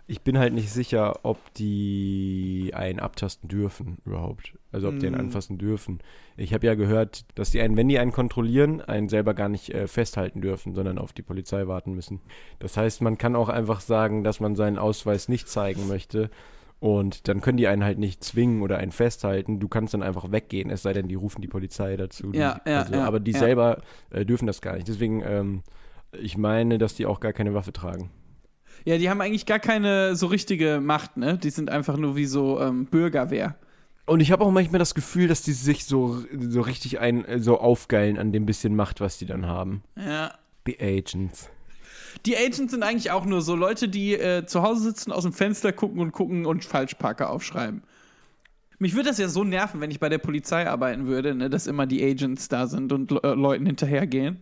Ich 0.08 0.22
bin 0.22 0.38
halt 0.38 0.54
nicht 0.54 0.72
sicher, 0.72 1.19
ob 1.24 1.38
die 1.54 2.72
einen 2.76 3.00
abtasten 3.00 3.48
dürfen 3.50 3.98
überhaupt. 4.06 4.54
Also 4.72 4.89
ob 4.89 5.00
die 5.00 5.08
einen 5.08 5.15
Mm. 5.15 5.19
anfassen 5.19 5.58
dürfen. 5.58 6.00
Ich 6.36 6.54
habe 6.54 6.65
ja 6.67 6.76
gehört, 6.76 7.26
dass 7.36 7.52
die 7.52 7.62
einen, 7.62 7.78
wenn 7.78 7.88
die 7.88 8.00
einen 8.00 8.12
kontrollieren, 8.12 8.82
einen 8.82 9.08
selber 9.10 9.34
gar 9.34 9.50
nicht 9.50 9.69
äh, 9.74 9.88
festhalten 9.88 10.41
dürfen, 10.41 10.74
sondern 10.76 10.98
auf 10.98 11.13
die 11.13 11.22
Polizei 11.22 11.67
warten 11.67 11.93
müssen. 11.93 12.19
Das 12.60 12.76
heißt, 12.76 13.02
man 13.02 13.17
kann 13.17 13.36
auch 13.36 13.50
einfach 13.50 13.80
sagen, 13.82 14.24
dass 14.24 14.39
man 14.39 14.56
seinen 14.56 14.78
Ausweis 14.78 15.30
nicht 15.30 15.48
zeigen 15.48 15.88
möchte. 15.88 16.30
Und 16.80 17.30
dann 17.30 17.39
können 17.39 17.58
die 17.58 17.67
einen 17.67 17.84
halt 17.86 17.98
nicht 17.98 18.24
zwingen 18.26 18.62
oder 18.62 18.78
einen 18.78 18.91
festhalten. 18.91 19.60
Du 19.62 19.69
kannst 19.69 19.93
dann 19.93 20.04
einfach 20.04 20.32
weggehen, 20.34 20.69
es 20.69 20.82
sei 20.82 20.91
denn, 20.91 21.08
die 21.08 21.15
rufen 21.15 21.41
die 21.41 21.48
Polizei 21.48 21.96
dazu. 21.96 22.32
Ja, 22.34 22.60
Die- 22.65 22.69
ja, 22.72 22.80
also, 22.82 22.93
ja, 22.93 23.06
aber 23.06 23.22
die 23.22 23.32
ja. 23.32 23.39
selber 23.39 23.82
äh, 24.10 24.26
dürfen 24.26 24.48
das 24.48 24.60
gar 24.62 24.76
nicht. 24.76 24.88
Deswegen, 24.89 25.24
ähm, 25.26 25.63
ich 26.12 26.38
meine, 26.38 26.78
dass 26.78 26.96
die 26.96 27.06
auch 27.06 27.22
gar 27.22 27.32
keine 27.32 27.54
Waffe 27.54 27.72
tragen. 27.72 28.10
Ja, 28.86 28.98
die 28.98 29.10
haben 29.10 29.22
eigentlich 29.22 29.46
gar 29.46 29.60
keine 29.60 30.15
so 30.15 30.28
richtige 30.28 30.82
Macht, 30.82 31.17
ne? 31.17 31.38
Die 31.38 31.50
sind 31.50 31.69
einfach 31.69 31.98
nur 31.98 32.15
wie 32.15 32.26
so 32.26 32.60
ähm, 32.60 32.86
Bürgerwehr. 32.86 33.56
Und 34.06 34.19
ich 34.19 34.32
habe 34.32 34.43
auch 34.43 34.52
manchmal 34.52 34.80
das 34.80 34.96
Gefühl, 34.96 35.28
dass 35.28 35.41
die 35.41 35.54
sich 35.54 35.86
so, 35.86 36.24
so 36.38 36.62
richtig 36.62 37.00
ein, 37.00 37.26
so 37.38 37.60
aufgeilen 37.60 38.17
an 38.17 38.34
dem 38.34 38.46
bisschen 38.46 38.76
Macht, 38.76 39.00
was 39.00 39.17
die 39.17 39.26
dann 39.26 39.46
haben. 39.46 39.82
Ja. 39.96 40.34
Die 40.67 40.80
Agents. 40.80 41.50
Die 42.26 42.36
Agents 42.36 42.72
sind 42.72 42.84
eigentlich 42.84 43.12
auch 43.12 43.26
nur 43.26 43.41
so 43.41 43.56
Leute, 43.56 43.88
die 43.88 44.13
äh, 44.13 44.46
zu 44.46 44.62
Hause 44.62 44.84
sitzen, 44.84 45.12
aus 45.12 45.24
dem 45.24 45.34
Fenster 45.34 45.72
gucken 45.72 46.00
und 46.00 46.12
gucken 46.12 46.46
und 46.46 46.65
Falschparker 46.65 47.30
aufschreiben. 47.30 47.82
Mich 48.78 48.93
würde 48.96 49.10
das 49.10 49.17
ja 49.17 49.30
so 49.30 49.46
nerven, 49.46 49.80
wenn 49.80 49.91
ich 49.91 50.00
bei 50.00 50.10
der 50.10 50.17
Polizei 50.17 50.67
arbeiten 50.67 51.08
würde, 51.08 51.34
ne, 51.34 51.50
dass 51.50 51.67
immer 51.67 51.86
die 51.86 52.04
Agents 52.04 52.50
da 52.50 52.67
sind 52.67 52.91
und 52.91 53.12
äh, 53.24 53.34
Leuten 53.34 53.65
hinterhergehen. 53.65 54.41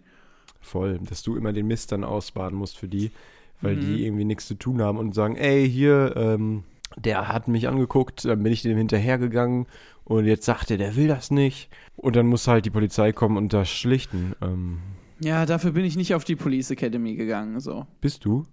Voll. 0.60 1.00
Dass 1.08 1.22
du 1.22 1.36
immer 1.36 1.54
den 1.54 1.68
Mist 1.68 1.92
dann 1.92 2.04
ausbaden 2.04 2.58
musst 2.58 2.78
für 2.78 2.88
die, 2.88 3.12
weil 3.62 3.76
Mhm. 3.76 3.82
die 3.82 4.06
irgendwie 4.06 4.26
nichts 4.26 4.48
zu 4.48 4.56
tun 4.56 4.82
haben 4.82 4.98
und 4.98 5.14
sagen, 5.14 5.36
ey, 5.36 5.70
hier, 5.70 6.14
ähm, 6.16 6.64
der 6.98 7.28
hat 7.28 7.48
mich 7.48 7.68
angeguckt, 7.68 8.26
dann 8.26 8.44
bin 8.44 8.52
ich 8.52 8.62
dem 8.64 8.78
hinterhergegangen 8.78 9.66
und 10.04 10.26
jetzt 10.26 10.46
sagt 10.46 10.72
er, 10.72 10.78
der 10.78 10.96
will 10.96 11.08
das 11.08 11.32
nicht. 11.32 11.70
Und 11.96 12.16
dann 12.16 12.28
muss 12.28 12.48
halt 12.48 12.66
die 12.66 12.70
Polizei 12.70 13.12
kommen 13.14 13.38
und 13.38 13.54
das 13.54 13.70
schlichten. 13.70 14.34
Ähm, 14.42 14.80
Ja, 15.24 15.46
dafür 15.46 15.72
bin 15.72 15.86
ich 15.86 15.96
nicht 15.96 16.16
auf 16.16 16.24
die 16.24 16.36
Police 16.36 16.72
Academy 16.72 17.16
gegangen, 17.16 17.60
so. 17.60 17.86
bist 18.02 18.26
du? 18.26 18.44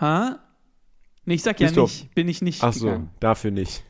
Ha? 0.00 0.38
Nee, 1.24 1.34
ich 1.34 1.42
sag 1.42 1.58
ja 1.60 1.66
Bist 1.66 1.76
du- 1.76 1.82
nicht. 1.82 2.14
Bin 2.14 2.28
ich 2.28 2.42
nicht 2.42 2.62
Ach 2.62 2.72
so, 2.72 2.86
gegangen. 2.86 3.10
dafür 3.18 3.50
nicht. 3.50 3.82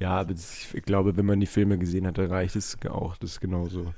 Ja, 0.00 0.10
aber 0.20 0.32
ich 0.32 0.82
glaube, 0.84 1.16
wenn 1.16 1.24
man 1.26 1.38
die 1.40 1.46
Filme 1.46 1.78
gesehen 1.78 2.06
hat, 2.06 2.18
dann 2.18 2.26
reicht 2.30 2.56
es 2.56 2.76
auch. 2.88 3.16
Das 3.18 3.30
ist 3.32 3.40
genauso. 3.40 3.94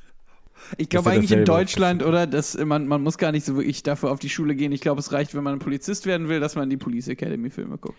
Ich 0.76 0.88
glaube 0.88 1.10
eigentlich 1.10 1.32
in 1.32 1.44
Deutschland, 1.44 2.02
oder? 2.02 2.26
Dass 2.26 2.56
man, 2.58 2.86
man 2.86 3.02
muss 3.02 3.18
gar 3.18 3.32
nicht 3.32 3.44
so 3.44 3.56
wirklich 3.56 3.82
dafür 3.82 4.10
auf 4.10 4.18
die 4.18 4.28
Schule 4.28 4.54
gehen. 4.54 4.72
Ich 4.72 4.80
glaube, 4.80 5.00
es 5.00 5.12
reicht, 5.12 5.34
wenn 5.34 5.44
man 5.44 5.54
ein 5.54 5.58
Polizist 5.58 6.06
werden 6.06 6.28
will, 6.28 6.40
dass 6.40 6.56
man 6.56 6.70
die 6.70 6.76
Police 6.76 7.08
Academy 7.08 7.50
Filme 7.50 7.78
guckt. 7.78 7.98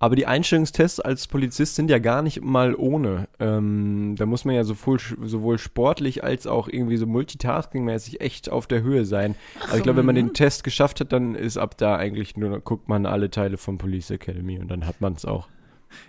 Aber 0.00 0.14
die 0.14 0.26
Einstellungstests 0.26 1.00
als 1.00 1.26
Polizist 1.26 1.74
sind 1.74 1.90
ja 1.90 1.98
gar 1.98 2.22
nicht 2.22 2.40
mal 2.40 2.76
ohne. 2.76 3.28
Ähm, 3.40 4.14
da 4.16 4.26
muss 4.26 4.44
man 4.44 4.54
ja 4.54 4.62
sowohl, 4.62 4.98
sowohl 5.00 5.58
sportlich 5.58 6.22
als 6.22 6.46
auch 6.46 6.68
irgendwie 6.68 6.96
so 6.96 7.06
multitasking-mäßig 7.06 8.20
echt 8.20 8.48
auf 8.48 8.68
der 8.68 8.82
Höhe 8.82 9.04
sein. 9.04 9.34
Also 9.64 9.78
ich 9.78 9.82
glaube, 9.82 9.98
wenn 9.98 10.06
man 10.06 10.14
mhm. 10.14 10.28
den 10.28 10.34
Test 10.34 10.62
geschafft 10.62 11.00
hat, 11.00 11.12
dann 11.12 11.34
ist 11.34 11.56
ab 11.56 11.76
da 11.76 11.96
eigentlich 11.96 12.36
nur, 12.36 12.60
guckt 12.60 12.88
man 12.88 13.06
alle 13.06 13.28
Teile 13.30 13.56
von 13.56 13.78
Police 13.78 14.10
Academy 14.12 14.60
und 14.60 14.68
dann 14.68 14.86
hat 14.86 15.00
man 15.00 15.14
es 15.14 15.24
auch. 15.24 15.48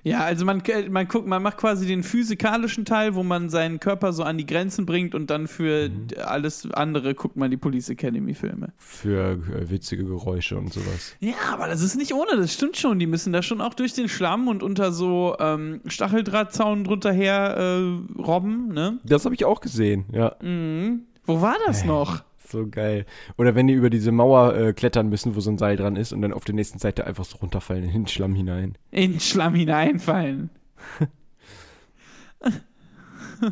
Ja, 0.03 0.19
also 0.21 0.45
man, 0.45 0.61
man 0.89 1.07
guckt, 1.07 1.27
man 1.27 1.41
macht 1.43 1.57
quasi 1.57 1.85
den 1.87 2.03
physikalischen 2.03 2.85
Teil, 2.85 3.15
wo 3.15 3.23
man 3.23 3.49
seinen 3.49 3.79
Körper 3.79 4.13
so 4.13 4.23
an 4.23 4.37
die 4.37 4.45
Grenzen 4.45 4.85
bringt 4.85 5.15
und 5.15 5.29
dann 5.29 5.47
für 5.47 5.89
Mhm. 5.89 6.07
alles 6.23 6.69
andere 6.71 7.13
guckt 7.15 7.35
man 7.37 7.51
die 7.51 7.57
Police 7.57 7.89
Academy 7.89 8.33
Filme. 8.33 8.73
Für 8.77 9.31
äh, 9.33 9.69
witzige 9.69 10.05
Geräusche 10.05 10.57
und 10.57 10.73
sowas. 10.73 11.15
Ja, 11.19 11.33
aber 11.53 11.67
das 11.67 11.81
ist 11.81 11.95
nicht 11.95 12.13
ohne, 12.13 12.35
das 12.37 12.53
stimmt 12.53 12.77
schon. 12.77 12.99
Die 12.99 13.07
müssen 13.07 13.33
da 13.33 13.41
schon 13.41 13.61
auch 13.61 13.73
durch 13.73 13.93
den 13.93 14.09
Schlamm 14.09 14.47
und 14.47 14.63
unter 14.63 14.91
so 14.91 15.35
ähm, 15.39 15.81
Stacheldrahtzaun 15.85 16.83
drunter 16.83 17.11
her 17.11 17.55
äh, 17.57 18.21
robben, 18.21 18.69
ne? 18.69 18.99
Das 19.03 19.25
habe 19.25 19.35
ich 19.35 19.45
auch 19.45 19.61
gesehen, 19.61 20.05
ja. 20.11 20.35
Mhm. 20.41 21.03
Wo 21.25 21.41
war 21.41 21.55
das 21.67 21.85
noch? 21.85 22.23
So 22.49 22.67
geil. 22.67 23.05
Oder 23.37 23.53
wenn 23.53 23.67
die 23.67 23.73
über 23.73 23.89
diese 23.89 24.11
Mauer 24.11 24.55
äh, 24.55 24.73
klettern 24.73 25.09
müssen, 25.09 25.35
wo 25.35 25.39
so 25.39 25.51
ein 25.51 25.59
Seil 25.59 25.77
dran 25.77 25.95
ist 25.95 26.13
und 26.13 26.21
dann 26.21 26.33
auf 26.33 26.45
der 26.45 26.55
nächsten 26.55 26.79
Seite 26.79 27.05
einfach 27.05 27.25
so 27.25 27.37
runterfallen 27.37 27.83
in 27.83 27.91
den 27.91 28.07
Schlamm 28.07 28.33
hinein. 28.33 28.75
In 28.91 29.11
den 29.11 29.19
Schlamm 29.19 29.53
hineinfallen. 29.55 30.49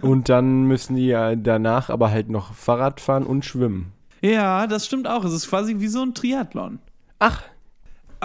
Und 0.02 0.28
dann 0.28 0.64
müssen 0.64 0.98
die 0.98 1.08
ja 1.08 1.36
danach 1.36 1.90
aber 1.90 2.12
halt 2.12 2.30
noch 2.30 2.54
Fahrrad 2.54 3.00
fahren 3.00 3.26
und 3.26 3.46
schwimmen. 3.46 3.94
Ja, 4.22 4.68
das 4.68 4.86
stimmt 4.86 5.08
auch. 5.08 5.24
Es 5.24 5.32
ist 5.32 5.50
quasi 5.50 5.80
wie 5.80 5.88
so 5.88 6.02
ein 6.02 6.14
Triathlon. 6.14 6.80
Ach. 7.20 7.42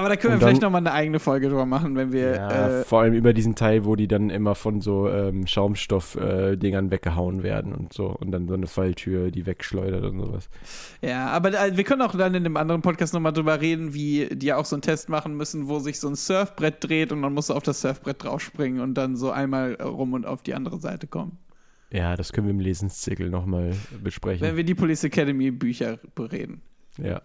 Aber 0.03 0.09
da 0.09 0.17
können 0.17 0.35
wir 0.35 0.38
dann- 0.41 0.49
vielleicht 0.49 0.62
nochmal 0.62 0.81
eine 0.81 0.93
eigene 0.93 1.21
Folge 1.21 1.49
drüber 1.49 1.65
machen, 1.67 1.95
wenn 1.97 2.12
wir. 2.12 2.35
Ja, 2.35 2.81
äh, 2.81 2.85
vor 2.85 3.01
allem 3.03 3.15
über 3.15 3.33
diesen 3.33 3.55
Teil, 3.55 3.85
wo 3.85 3.95
die 3.97 4.09
dann 4.09 4.31
immer 4.31 4.55
von 4.55 4.81
so 4.81 5.09
ähm, 5.09 5.47
Schaumstoff-Dingern 5.47 6.91
weggehauen 6.91 7.43
werden 7.43 7.73
und 7.75 7.93
so. 7.93 8.07
Und 8.07 8.31
dann 8.33 8.49
so 8.49 8.55
eine 8.55 8.67
Falltür, 8.67 9.31
die 9.31 9.47
wegschleudert 9.47 10.05
und 10.05 10.19
sowas. 10.21 10.49
ja, 11.01 11.27
aber 11.29 11.51
äh, 11.53 11.77
wir 11.77 11.85
können 11.85 12.03
auch 12.03 12.15
dann 12.17 12.35
in 12.35 12.45
dem 12.45 12.57
anderen 12.57 12.83
Podcast 12.83 13.15
nochmal 13.15 13.33
drüber 13.33 13.61
reden, 13.61 13.95
wie 13.95 14.29
die 14.33 14.47
ja 14.47 14.57
auch 14.57 14.65
so 14.65 14.77
einen 14.77 14.83
Test 14.83 15.09
machen 15.09 15.37
müssen, 15.37 15.69
wo 15.69 15.79
sich 15.79 16.01
so 16.01 16.09
ein 16.09 16.15
Surfbrett 16.15 16.77
dreht 16.81 17.12
und 17.12 17.21
man 17.21 17.33
muss 17.33 17.51
auf 17.51 17.62
das 17.62 17.81
Surfbrett 17.81 18.25
draufspringen 18.25 18.81
und 18.81 18.95
dann 18.95 19.17
so 19.17 19.31
einmal 19.31 19.75
rum 19.75 20.12
und 20.12 20.27
auf 20.27 20.43
die 20.43 20.55
andere 20.55 20.79
Seite 20.81 21.07
kommen. 21.07 21.38
Ja, 21.91 22.17
das 22.17 22.33
können 22.33 22.47
wir 22.47 22.53
im 22.55 22.61
Lesenszirkel 22.61 23.29
nochmal 23.29 23.73
besprechen. 24.03 24.41
Wenn 24.47 24.57
wir 24.57 24.65
die 24.65 24.75
Police 24.75 25.05
Academy 25.05 25.51
Bücher 25.51 25.99
bereden. 26.15 26.62
ja, 26.97 27.21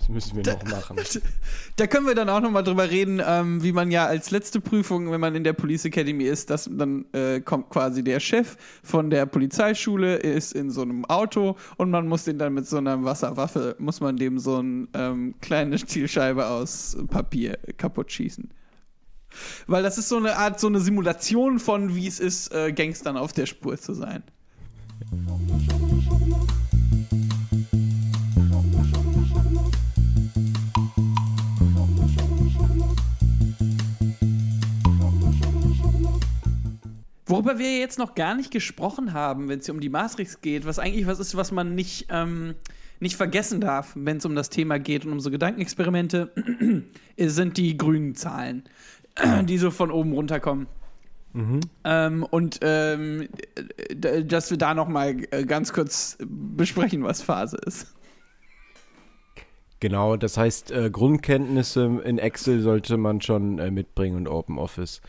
das 0.00 0.08
müssen 0.08 0.36
wir 0.36 0.54
noch 0.54 0.64
machen. 0.64 0.96
Da 1.76 1.86
können 1.86 2.06
wir 2.06 2.14
dann 2.14 2.28
auch 2.28 2.40
nochmal 2.40 2.64
drüber 2.64 2.90
reden, 2.90 3.22
ähm, 3.24 3.62
wie 3.62 3.72
man 3.72 3.90
ja 3.90 4.06
als 4.06 4.30
letzte 4.30 4.60
Prüfung, 4.60 5.10
wenn 5.10 5.20
man 5.20 5.34
in 5.34 5.44
der 5.44 5.52
Police 5.52 5.84
Academy 5.84 6.24
ist, 6.24 6.50
dass 6.50 6.68
dann 6.70 7.06
äh, 7.12 7.40
kommt 7.40 7.70
quasi 7.70 8.02
der 8.02 8.20
Chef 8.20 8.56
von 8.82 9.10
der 9.10 9.26
Polizeischule, 9.26 10.16
ist 10.16 10.52
in 10.52 10.70
so 10.70 10.82
einem 10.82 11.04
Auto 11.04 11.56
und 11.76 11.90
man 11.90 12.06
muss 12.06 12.24
den 12.24 12.38
dann 12.38 12.54
mit 12.54 12.66
so 12.66 12.78
einer 12.78 13.04
Wasserwaffe, 13.04 13.76
muss 13.78 14.00
man 14.00 14.16
dem 14.16 14.38
so 14.38 14.56
eine 14.56 14.88
ähm, 14.94 15.34
kleine 15.40 15.76
Zielscheibe 15.84 16.46
aus 16.46 16.96
Papier 17.08 17.58
kaputt 17.76 18.12
schießen. 18.12 18.50
Weil 19.66 19.82
das 19.82 19.98
ist 19.98 20.08
so 20.08 20.16
eine 20.16 20.36
Art, 20.36 20.60
so 20.60 20.66
eine 20.66 20.80
Simulation 20.80 21.58
von, 21.58 21.94
wie 21.94 22.06
es 22.06 22.20
ist, 22.20 22.52
äh, 22.52 22.72
Gangstern 22.72 23.16
auf 23.16 23.32
der 23.32 23.46
Spur 23.46 23.78
zu 23.78 23.94
sein. 23.94 24.22
Worüber 37.40 37.58
wir 37.58 37.78
jetzt 37.78 37.98
noch 37.98 38.14
gar 38.14 38.34
nicht 38.34 38.50
gesprochen 38.50 39.14
haben, 39.14 39.48
wenn 39.48 39.60
es 39.60 39.64
hier 39.64 39.74
um 39.74 39.80
die 39.80 39.88
Matrix 39.88 40.42
geht, 40.42 40.66
was 40.66 40.78
eigentlich 40.78 41.06
was 41.06 41.18
ist, 41.20 41.34
was 41.38 41.52
man 41.52 41.74
nicht, 41.74 42.08
ähm, 42.10 42.54
nicht 42.98 43.16
vergessen 43.16 43.62
darf, 43.62 43.92
wenn 43.94 44.18
es 44.18 44.26
um 44.26 44.34
das 44.34 44.50
Thema 44.50 44.78
geht 44.78 45.06
und 45.06 45.12
um 45.12 45.20
so 45.20 45.30
Gedankenexperimente, 45.30 46.30
sind 47.16 47.56
die 47.56 47.78
grünen 47.78 48.14
Zahlen, 48.14 48.64
die 49.44 49.56
so 49.56 49.70
von 49.70 49.90
oben 49.90 50.12
runterkommen. 50.12 50.66
Ähm, 51.84 52.24
und 52.24 52.58
ähm, 52.60 53.30
dass 53.96 54.50
wir 54.50 54.58
da 54.58 54.74
noch 54.74 54.88
mal 54.88 55.16
äh, 55.30 55.46
ganz 55.46 55.72
kurz 55.72 56.18
besprechen, 56.20 57.04
was 57.04 57.22
Phase 57.22 57.56
ist. 57.64 57.94
Genau, 59.78 60.18
das 60.18 60.36
heißt, 60.36 60.72
äh, 60.72 60.90
Grundkenntnisse 60.90 62.02
in 62.04 62.18
Excel 62.18 62.60
sollte 62.60 62.98
man 62.98 63.22
schon 63.22 63.58
äh, 63.58 63.70
mitbringen 63.70 64.16
und 64.16 64.28
Open 64.28 64.58
Office. 64.58 65.00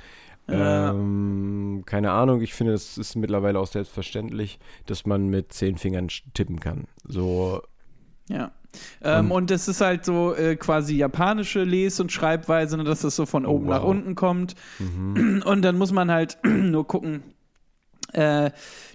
Ja. 0.49 0.91
Ähm, 0.91 1.83
keine 1.85 2.11
Ahnung, 2.11 2.41
ich 2.41 2.53
finde, 2.53 2.73
das 2.73 2.97
ist 2.97 3.15
mittlerweile 3.15 3.59
auch 3.59 3.67
selbstverständlich, 3.67 4.59
dass 4.85 5.05
man 5.05 5.27
mit 5.27 5.53
zehn 5.53 5.77
Fingern 5.77 6.07
tippen 6.33 6.59
kann. 6.59 6.85
So, 7.05 7.61
Ja. 8.27 8.51
Ähm, 9.03 9.31
und 9.31 9.51
es 9.51 9.67
ist 9.67 9.81
halt 9.81 10.05
so 10.05 10.33
äh, 10.33 10.55
quasi 10.55 10.95
japanische 10.95 11.63
Les- 11.65 11.99
und 11.99 12.09
Schreibweise, 12.11 12.77
ne, 12.77 12.85
dass 12.85 13.01
das 13.01 13.17
so 13.17 13.25
von 13.25 13.45
Oh, 13.45 13.55
oben 13.55 13.67
nach 13.67 13.81
wow. 13.83 13.89
unten 13.89 14.15
kommt. 14.15 14.55
Und 14.79 15.61
dann 15.61 15.77
muss 15.77 15.91
man 15.91 16.09
halt 16.09 16.37
nur 16.43 16.87
gucken, 16.87 17.21
äh, 18.13 18.51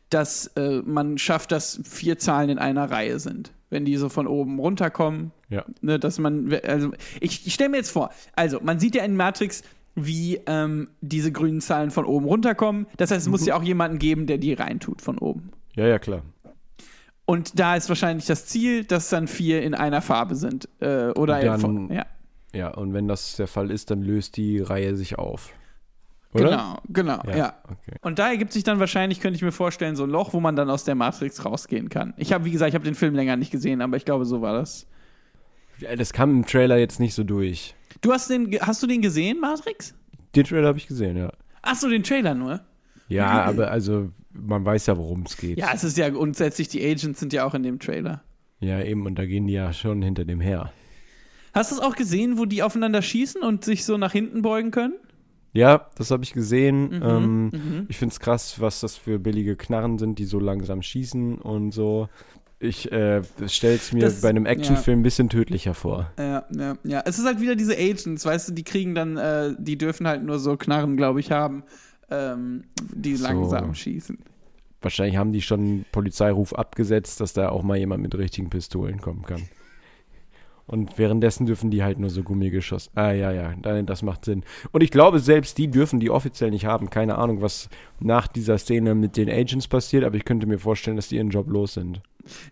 dass 0.09 0.47
äh, 0.57 0.81
man 0.85 1.19
schafft, 1.19 1.53
dass 1.53 1.81
vier 1.85 2.19
Zahlen 2.19 2.49
in 2.49 2.59
einer 2.59 2.91
Reihe 2.91 3.19
sind. 3.19 3.53
Wenn 3.69 3.85
die 3.85 3.97
so 3.97 4.09
von 4.09 4.27
oben 4.27 4.59
runterkommen, 4.61 5.33
ja. 5.51 5.65
ne, 5.83 5.99
dass 5.99 6.19
man, 6.19 6.55
also 6.65 6.93
ich, 7.21 7.47
ich 7.47 7.53
stelle 7.55 7.69
mir 7.71 7.77
jetzt 7.79 7.91
vor, 7.91 8.11
also 8.35 8.61
man 8.63 8.79
sieht 8.79 8.95
ja 8.95 9.05
in 9.05 9.17
Matrix, 9.17 9.63
wie 9.97 10.41
ähm, 10.47 10.89
diese 11.01 11.33
grünen 11.33 11.61
Zahlen 11.61 11.91
von 11.91 12.05
oben 12.05 12.27
runterkommen. 12.27 12.87
Das 12.99 13.11
heißt, 13.11 13.23
es 13.23 13.29
muss 13.29 13.45
ja 13.47 13.57
auch 13.57 13.63
jemanden 13.63 13.99
geben, 13.99 14.27
der 14.27 14.39
die 14.39 14.53
reintut 14.53 15.03
von 15.03 15.19
oben. 15.19 15.51
Ja, 15.75 15.87
ja, 15.87 15.99
klar. 15.99 16.23
Und 17.25 17.59
da 17.59 17.75
ist 17.75 17.89
wahrscheinlich 17.89 18.27
das 18.27 18.47
Ziel, 18.47 18.85
dass 18.85 19.09
dann 19.09 19.27
vier 19.27 19.63
in 19.63 19.75
einer 19.75 20.01
Farbe 20.03 20.37
sind. 20.37 20.69
Äh, 20.81 21.09
oder 21.11 21.41
Dann- 21.41 21.61
von, 21.61 21.93
ja. 21.93 22.07
Ja, 22.55 22.69
und 22.73 22.95
wenn 22.95 23.09
das 23.09 23.37
der 23.37 23.49
Fall 23.49 23.71
ist, 23.71 23.91
dann 23.91 24.01
löst 24.03 24.37
die 24.37 24.61
Reihe 24.61 24.95
sich 24.97 25.19
auf. 25.19 25.53
Oder? 26.33 26.51
Genau, 26.51 26.79
genau, 26.89 27.23
ja. 27.27 27.37
Ja, 27.37 27.55
okay. 27.65 27.97
Und 28.03 28.19
da 28.19 28.29
ergibt 28.31 28.53
sich 28.53 28.63
dann 28.65 28.79
wahrscheinlich, 28.79 29.21
könnte 29.21 29.37
ich 29.37 29.43
mir 29.43 29.53
vorstellen, 29.53 29.97
so 29.97 30.05
ein 30.05 30.11
Loch, 30.11 30.33
wo 30.33 30.41
man 30.41 30.57
dann 30.57 30.71
aus 30.71 30.85
der 30.85 30.95
Matrix 30.95 31.45
rausgehen 31.45 31.89
kann. 31.89 32.15
Ich 32.17 32.33
habe, 32.33 32.45
wie 32.45 32.51
gesagt, 32.51 32.69
ich 32.71 32.75
habe 32.75 32.85
den 32.85 32.95
Film 32.95 33.15
länger 33.15 33.37
nicht 33.37 33.51
gesehen, 33.51 33.81
aber 33.83 33.97
ich 33.97 34.05
glaube, 34.05 34.25
so 34.25 34.41
war 34.43 34.53
das. 34.55 34.87
Das 35.97 36.13
kam 36.13 36.31
im 36.31 36.47
Trailer 36.47 36.77
jetzt 36.79 37.01
nicht 37.01 37.15
so 37.15 37.25
durch. 37.25 37.75
Du 38.01 38.13
hast 38.13 38.31
den, 38.31 38.59
hast 38.61 38.83
du 38.83 38.87
den 38.87 39.03
gesehen, 39.03 39.41
Matrix? 39.41 39.95
Den 40.35 40.45
Trailer 40.45 40.69
habe 40.69 40.79
ich 40.79 40.87
gesehen, 40.87 41.17
ja. 41.17 41.33
Ach 41.63 41.75
so, 41.75 41.89
den 41.89 42.03
Trailer 42.03 42.35
nur. 42.35 42.61
Ja, 43.09 43.45
aber 43.45 43.71
also, 43.71 44.11
man 44.33 44.65
weiß 44.65 44.87
ja, 44.87 44.97
worum 44.97 45.23
es 45.23 45.37
geht. 45.37 45.59
Ja, 45.59 45.71
es 45.75 45.85
ist 45.85 45.97
ja 45.97 46.09
grundsätzlich, 46.11 46.69
die 46.69 46.85
Agents 46.85 47.21
sind 47.21 47.33
ja 47.33 47.45
auch 47.45 47.55
in 47.55 47.63
dem 47.63 47.79
Trailer. 47.79 48.23
Ja, 48.61 48.83
eben, 48.83 49.07
und 49.07 49.17
da 49.17 49.27
gehen 49.27 49.47
die 49.47 49.55
ja 49.55 49.73
schon 49.73 50.03
hinter 50.03 50.25
dem 50.25 50.41
her. 50.41 50.73
Hast 51.55 51.71
du 51.71 51.77
es 51.77 51.81
auch 51.81 51.97
gesehen, 51.97 52.39
wo 52.39 52.45
die 52.45 52.63
aufeinander 52.63 53.01
schießen 53.03 53.43
und 53.43 53.65
sich 53.65 53.85
so 53.85 53.97
nach 53.97 54.13
hinten 54.13 54.43
beugen 54.43 54.71
können? 54.71 54.95
Ja, 55.53 55.89
das 55.97 56.11
habe 56.11 56.23
ich 56.23 56.35
gesehen. 56.35 56.99
Mhm, 56.99 57.51
ähm, 57.53 57.87
Ich 57.89 57.97
finde 57.97 58.13
es 58.13 58.21
krass, 58.21 58.61
was 58.61 58.81
das 58.81 58.97
für 58.97 59.19
billige 59.19 59.57
Knarren 59.57 59.99
sind, 59.99 60.19
die 60.19 60.27
so 60.27 60.39
langsam 60.39 60.83
schießen 60.83 61.39
und 61.39 61.73
so. 61.73 62.09
Ich 62.59 62.91
äh, 62.91 63.23
stelle 63.49 63.75
es 63.75 63.93
mir 63.93 64.01
Das- 64.01 64.23
bei 64.23 64.31
einem 64.31 64.47
Actionfilm 64.47 65.01
ein 65.01 65.03
bisschen 65.03 65.29
tödlicher 65.29 65.75
vor. 65.75 66.11
Ja, 66.19 66.45
ja, 66.51 66.77
ja. 66.85 67.03
Es 67.05 67.19
ist 67.19 67.27
halt 67.27 67.41
wieder 67.41 67.55
diese 67.55 67.77
Agents, 67.77 68.25
weißt 68.25 68.49
du, 68.49 68.53
die 68.53 68.65
kriegen 68.65 68.95
dann, 68.95 69.17
äh, 69.19 69.55
die 69.59 69.77
dürfen 69.77 70.07
halt 70.09 70.23
nur 70.25 70.39
so 70.39 70.57
Knarren, 70.57 70.97
glaube 70.97 71.21
ich, 71.21 71.31
haben, 71.31 71.65
ähm, 72.11 72.65
die 72.95 73.17
So. 73.17 73.25
langsam 73.25 73.75
schießen. 73.75 74.19
Wahrscheinlich 74.81 75.17
haben 75.17 75.33
die 75.33 75.43
schon 75.43 75.61
einen 75.61 75.87
Polizeiruf 75.93 76.55
abgesetzt, 76.55 77.21
dass 77.21 77.33
da 77.35 77.49
auch 77.51 77.63
mal 77.63 77.77
jemand 77.77 78.03
mit 78.03 78.15
richtigen 78.17 78.49
Pistolen 78.51 79.01
kommen 79.01 79.23
kann. 79.23 79.43
Und 80.69 80.99
währenddessen 80.99 81.47
dürfen 81.47 81.71
die 81.71 81.85
halt 81.85 81.99
nur 82.01 82.11
so 82.11 82.25
Gummigeschoss. 82.25 82.91
Ah, 82.97 83.13
ja, 83.13 83.31
ja, 83.31 83.55
da- 83.63 83.81
das 83.83 84.03
macht 84.03 84.25
Sinn. 84.25 84.43
Und 84.73 84.83
ich 84.83 84.91
glaube, 84.91 85.21
selbst 85.21 85.59
die 85.59 85.69
dürfen 85.71 86.01
die 86.01 86.11
offiziell 86.11 86.51
nicht 86.51 86.65
haben. 86.67 86.91
Keine 86.91 87.19
Ahnung, 87.19 87.41
was 87.41 87.69
nach 88.01 88.27
dieser 88.27 88.59
Szene 88.59 88.97
mit 88.97 89.17
den 89.17 89.31
Agents 89.31 89.69
passiert, 89.69 90.03
aber 90.03 90.17
ich 90.17 90.25
könnte 90.25 90.47
mir 90.47 90.59
vorstellen, 90.59 90.97
dass 90.97 91.07
die 91.09 91.17
ihren 91.17 91.31
Job 91.31 91.49
los 91.49 91.75
sind. 91.75 92.01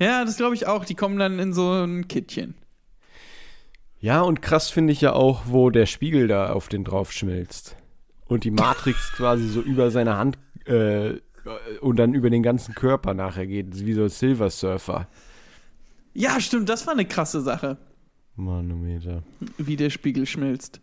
Ja, 0.01 0.25
das 0.25 0.37
glaube 0.37 0.55
ich 0.55 0.69
auch. 0.69 0.85
Die 0.85 0.95
kommen 0.95 1.19
dann 1.19 1.41
in 1.41 1.53
so 1.53 1.73
ein 1.73 2.07
Kittchen. 2.07 2.55
Ja, 3.99 4.21
und 4.21 4.43
krass 4.43 4.71
finde 4.71 4.93
ich 4.93 5.01
ja 5.01 5.13
auch, 5.15 5.43
wo 5.47 5.71
der 5.71 5.87
Spiegel 5.87 6.29
da 6.29 6.53
auf 6.53 6.69
den 6.69 6.85
drauf 6.85 7.11
schmilzt. 7.11 7.77
Und 8.27 8.45
die 8.45 8.51
Matrix 8.51 9.13
quasi 9.17 9.49
so 9.49 9.61
über 9.61 9.91
seine 9.91 10.17
Hand 10.17 10.39
äh, 10.67 11.15
und 11.81 11.97
dann 11.99 12.15
über 12.15 12.31
den 12.31 12.43
ganzen 12.43 12.75
Körper 12.75 13.13
nachher 13.15 13.47
geht, 13.47 13.85
wie 13.85 13.93
so 13.93 14.07
Silver 14.09 14.51
Surfer. 14.51 15.09
Ja, 16.13 16.39
stimmt, 16.41 16.69
das 16.69 16.87
war 16.87 16.95
eine 16.95 17.07
krasse 17.07 17.41
Sache, 17.41 17.77
Manometer. 18.37 19.23
wie 19.59 19.77
der 19.77 19.91
Spiegel 19.91 20.27
schmilzt. 20.27 20.81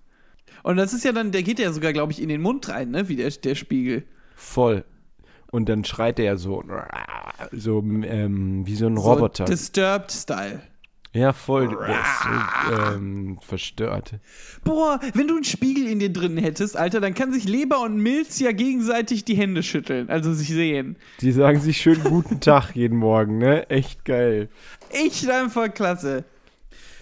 Und 0.63 0.77
das 0.77 0.93
ist 0.93 1.03
ja 1.05 1.11
dann, 1.11 1.31
der 1.31 1.43
geht 1.43 1.59
ja 1.59 1.71
sogar, 1.71 1.93
glaube 1.93 2.11
ich, 2.11 2.21
in 2.21 2.29
den 2.29 2.41
Mund 2.41 2.69
rein, 2.69 2.91
ne, 2.91 3.07
wie 3.09 3.15
der, 3.15 3.29
der 3.29 3.55
Spiegel. 3.55 4.03
Voll. 4.35 4.83
Und 5.51 5.67
dann 5.69 5.83
schreit 5.83 6.19
er 6.19 6.37
so, 6.37 6.63
so 7.51 7.79
ähm, 7.79 8.65
wie 8.65 8.75
so 8.75 8.87
ein 8.87 8.95
So 8.97 9.01
Roboter. 9.13 9.45
Disturbed-Style. 9.45 10.61
ja, 11.13 11.33
voll. 11.33 11.69
So 11.69 12.73
ähm, 12.95 13.37
verstört. 13.41 14.13
Boah, 14.63 14.99
wenn 15.13 15.27
du 15.27 15.35
einen 15.35 15.43
Spiegel 15.43 15.87
in 15.87 15.99
dir 15.99 16.11
drin 16.13 16.37
hättest, 16.37 16.77
Alter, 16.77 17.01
dann 17.01 17.13
kann 17.13 17.33
sich 17.33 17.45
Leber 17.45 17.81
und 17.81 17.97
Milz 17.97 18.39
ja 18.39 18.53
gegenseitig 18.53 19.25
die 19.25 19.35
Hände 19.35 19.61
schütteln, 19.63 20.09
also 20.09 20.33
sich 20.33 20.47
sehen. 20.49 20.95
Die 21.19 21.31
sagen 21.33 21.59
sich 21.59 21.81
schön 21.81 22.01
guten 22.03 22.39
Tag 22.39 22.73
jeden 22.75 22.97
Morgen, 22.97 23.37
ne? 23.37 23.69
Echt 23.69 24.05
geil. 24.05 24.47
Echt 24.89 25.29
einfach 25.29 25.73
klasse. 25.73 26.23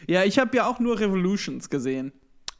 Ja, 0.09 0.23
ich 0.23 0.39
habe 0.39 0.57
ja 0.57 0.67
auch 0.67 0.79
nur 0.79 0.99
Revolutions 0.99 1.69
gesehen. 1.69 2.11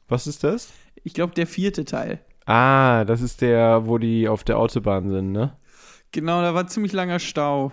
Was 0.08 0.28
ist 0.28 0.44
das? 0.44 0.72
Ich 1.04 1.16
glaube, 1.16 1.34
der 1.34 1.48
vierte 1.48 1.84
Teil. 1.84 2.20
Ah, 2.46 3.06
das 3.06 3.24
ist 3.24 3.42
der, 3.42 3.88
wo 3.88 3.98
die 3.98 4.28
auf 4.28 4.44
der 4.44 4.60
Autobahn 4.60 5.10
sind, 5.10 5.32
ne? 5.32 5.58
Genau, 6.12 6.44
da 6.44 6.54
war 6.54 6.68
ziemlich 6.68 6.94
langer 6.94 7.18
Stau. 7.18 7.72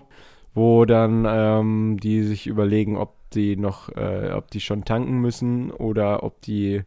Wo 0.54 0.86
dann 0.86 1.26
ähm, 1.28 1.98
die 2.00 2.22
sich 2.22 2.46
überlegen, 2.46 2.96
ob 2.96 3.16
die 3.32 3.56
noch, 3.56 3.90
äh, 3.90 4.32
ob 4.32 4.50
die 4.50 4.62
schon 4.62 4.86
tanken 4.86 5.18
müssen 5.18 5.70
oder 5.70 6.22
ob 6.22 6.40
die. 6.40 6.82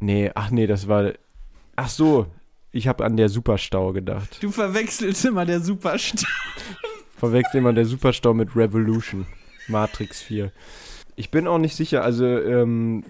Nee, 0.00 0.30
ach 0.34 0.50
nee, 0.50 0.66
das 0.66 0.88
war. 0.88 1.12
Ach 1.76 1.90
so, 1.90 2.24
ich 2.72 2.88
habe 2.88 3.04
an 3.04 3.18
der 3.18 3.28
Superstau 3.28 3.92
gedacht. 3.92 4.42
Du 4.42 4.50
verwechselst 4.50 5.26
immer 5.26 5.44
der 5.44 5.60
Superstau. 5.60 6.26
Verwechselt 7.18 7.56
immer 7.56 7.74
der 7.74 7.84
Superstau 7.84 8.32
mit 8.32 8.56
Revolution. 8.56 9.26
Matrix 9.68 10.22
4. 10.22 10.50
Ich 11.16 11.30
bin 11.30 11.46
auch 11.46 11.58
nicht 11.58 11.76
sicher, 11.76 12.02
also 12.02 12.26
ähm, 12.26 13.04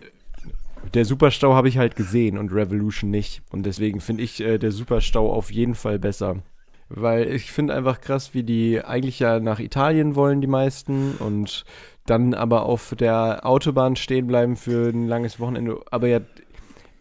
der 0.92 1.04
Superstau 1.04 1.54
habe 1.54 1.68
ich 1.68 1.78
halt 1.78 1.96
gesehen 1.96 2.36
und 2.36 2.52
Revolution 2.52 3.10
nicht. 3.10 3.42
Und 3.50 3.64
deswegen 3.64 4.00
finde 4.00 4.22
ich 4.22 4.40
äh, 4.40 4.58
der 4.58 4.72
Superstau 4.72 5.32
auf 5.32 5.50
jeden 5.50 5.74
Fall 5.74 5.98
besser. 5.98 6.36
Weil 6.90 7.32
ich 7.32 7.50
finde 7.50 7.74
einfach 7.74 8.00
krass, 8.00 8.34
wie 8.34 8.42
die 8.42 8.84
eigentlich 8.84 9.18
ja 9.18 9.40
nach 9.40 9.58
Italien 9.58 10.16
wollen, 10.16 10.40
die 10.40 10.46
meisten. 10.46 11.12
Und 11.18 11.64
dann 12.06 12.34
aber 12.34 12.66
auf 12.66 12.94
der 12.98 13.46
Autobahn 13.46 13.96
stehen 13.96 14.26
bleiben 14.26 14.56
für 14.56 14.90
ein 14.90 15.08
langes 15.08 15.40
Wochenende. 15.40 15.80
Aber 15.90 16.08
ja 16.08 16.20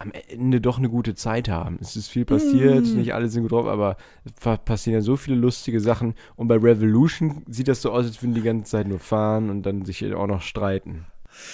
am 0.03 0.11
Ende 0.29 0.61
doch 0.61 0.77
eine 0.77 0.89
gute 0.89 1.15
Zeit 1.15 1.49
haben. 1.49 1.77
Es 1.81 1.95
ist 1.95 2.09
viel 2.09 2.25
passiert, 2.25 2.85
Mm. 2.85 2.97
nicht 2.97 3.13
alle 3.13 3.29
sind 3.29 3.43
gut 3.43 3.51
drauf, 3.51 3.67
aber 3.67 3.97
es 4.25 4.31
pa- 4.33 4.57
passieren 4.57 4.95
ja 4.99 5.01
so 5.01 5.15
viele 5.15 5.37
lustige 5.37 5.79
Sachen. 5.79 6.13
Und 6.35 6.47
bei 6.47 6.55
Revolution 6.57 7.43
sieht 7.49 7.67
das 7.67 7.81
so 7.81 7.91
aus, 7.91 8.05
als 8.05 8.21
würden 8.21 8.33
die 8.35 8.41
ganze 8.41 8.71
Zeit 8.71 8.87
nur 8.87 8.99
fahren 8.99 9.49
und 9.49 9.63
dann 9.63 9.85
sich 9.85 10.13
auch 10.13 10.27
noch 10.27 10.41
streiten. 10.41 11.05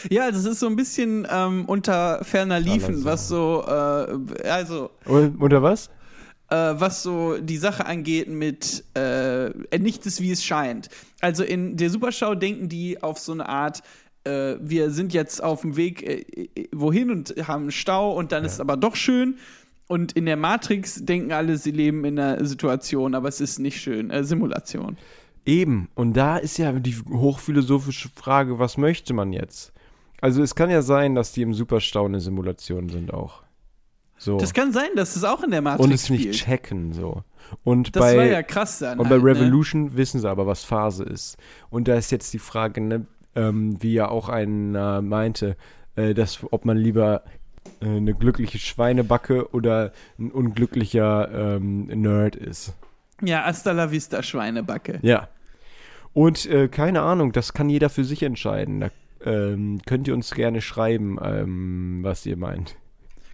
Ja, 0.10 0.30
das 0.30 0.44
ist 0.46 0.60
so 0.60 0.68
ein 0.68 0.76
bisschen 0.76 1.26
ähm, 1.32 1.64
unter 1.66 2.24
ferner 2.26 2.60
Liefen, 2.60 3.06
was 3.06 3.30
so, 3.30 3.64
äh, 3.66 4.48
also 4.50 4.90
Und, 5.06 5.42
unter 5.42 5.64
was? 5.64 5.90
äh, 6.50 6.56
was 6.56 7.02
so 7.04 7.38
die 7.38 7.58
Sache 7.58 7.86
angeht 7.86 8.28
mit 8.28 8.84
äh, 8.96 9.50
nichts 9.80 10.06
ist 10.06 10.20
wie 10.20 10.32
es 10.32 10.44
scheint. 10.44 10.90
Also 11.22 11.44
in 11.44 11.78
der 11.78 11.90
Superschau 11.90 12.36
denken 12.36 12.68
die 12.68 13.02
auf 13.02 13.20
so 13.20 13.32
eine 13.32 13.48
Art, 13.48 13.82
äh, 14.30 14.58
wir 14.62 14.92
sind 14.92 15.14
jetzt 15.14 15.44
auf 15.44 15.62
dem 15.62 15.76
Weg 15.76 16.04
äh, 16.04 16.22
äh, 16.56 16.68
wohin 16.72 17.12
und 17.12 17.36
haben 17.48 17.64
einen 17.64 17.72
Stau 17.72 18.14
und 18.14 18.32
dann 18.32 18.46
ist 18.46 18.54
es 18.54 18.60
aber 18.60 18.78
doch 18.78 18.96
schön. 18.96 19.38
Und 19.88 20.12
in 20.12 20.26
der 20.26 20.38
Matrix 20.38 21.04
denken 21.04 21.32
alle, 21.32 21.58
sie 21.58 21.72
leben 21.72 22.06
in 22.06 22.20
einer 22.20 22.46
Situation, 22.46 23.16
aber 23.16 23.28
es 23.28 23.42
ist 23.42 23.58
nicht 23.60 23.82
schön. 23.82 24.12
Äh, 24.12 24.24
Simulation. 24.24 24.98
Eben. 25.46 25.90
Und 25.96 26.14
da 26.14 26.38
ist 26.38 26.58
ja 26.58 26.72
die 26.74 26.96
hochphilosophische 26.96 28.10
Frage, 28.10 28.60
was 28.60 28.78
möchte 28.78 29.14
man 29.14 29.34
jetzt? 29.34 29.74
Also 30.22 30.44
es 30.44 30.54
kann 30.54 30.70
ja 30.70 30.82
sein, 30.82 31.16
dass 31.16 31.32
die 31.32 31.42
im 31.42 31.54
Superstau 31.54 32.06
eine 32.06 32.20
Simulation 32.20 32.90
sind 32.90 33.14
auch. 33.14 33.44
So. 34.18 34.38
Das 34.38 34.54
kann 34.54 34.74
sein, 34.74 34.90
dass 34.96 35.16
es 35.16 35.24
auch 35.24 35.42
in 35.44 35.52
der 35.52 35.62
Matrix 35.62 35.86
und 35.86 35.94
es 35.94 36.10
nicht 36.10 36.22
spielt. 36.22 36.36
checken 36.36 36.94
so. 36.94 37.24
Und 37.64 37.96
Das 37.96 38.04
bei 38.04 38.18
war 38.18 38.26
ja 38.26 38.44
krass 38.44 38.80
dann. 38.80 39.00
Und 39.00 39.06
bei 39.08 39.16
halt, 39.16 39.24
ne? 39.24 39.30
Revolution 39.30 39.96
wissen 39.96 40.20
sie 40.20 40.30
aber, 40.30 40.46
was 40.46 40.66
Phase 40.66 41.06
ist. 41.06 41.38
Und 41.70 41.88
da 41.88 41.96
ist 41.96 42.12
jetzt 42.12 42.34
die 42.34 42.40
Frage, 42.40 42.82
ne, 42.82 43.06
ähm, 43.36 43.82
wie 43.82 43.94
ja 43.94 44.10
auch 44.10 44.30
einer 44.30 45.02
meinte, 45.02 45.56
äh, 45.96 46.14
dass, 46.14 46.40
ob 46.52 46.66
man 46.66 46.78
lieber 46.78 47.24
äh, 47.82 47.86
eine 47.86 48.14
glückliche 48.14 48.60
Schweinebacke 48.60 49.52
oder 49.52 49.92
ein 50.18 50.32
unglücklicher 50.32 51.56
ähm, 51.58 51.86
Nerd 51.86 52.36
ist. 52.36 52.74
Ja, 53.22 53.44
hasta 53.44 53.72
la 53.72 53.92
vista, 53.92 54.24
Schweinebacke. 54.24 55.00
Ja. 55.02 55.28
Und 56.14 56.46
äh, 56.48 56.68
keine 56.68 57.02
Ahnung, 57.02 57.32
das 57.32 57.54
kann 57.54 57.70
jeder 57.70 57.90
für 57.90 58.04
sich 58.04 58.24
entscheiden. 58.24 58.80
Da 58.80 58.90
ähm, 59.24 59.80
könnt 59.86 60.08
ihr 60.08 60.14
uns 60.14 60.32
gerne 60.32 60.62
schreiben, 60.62 61.18
ähm, 61.22 62.00
was 62.02 62.26
ihr 62.26 62.38
meint. 62.38 62.76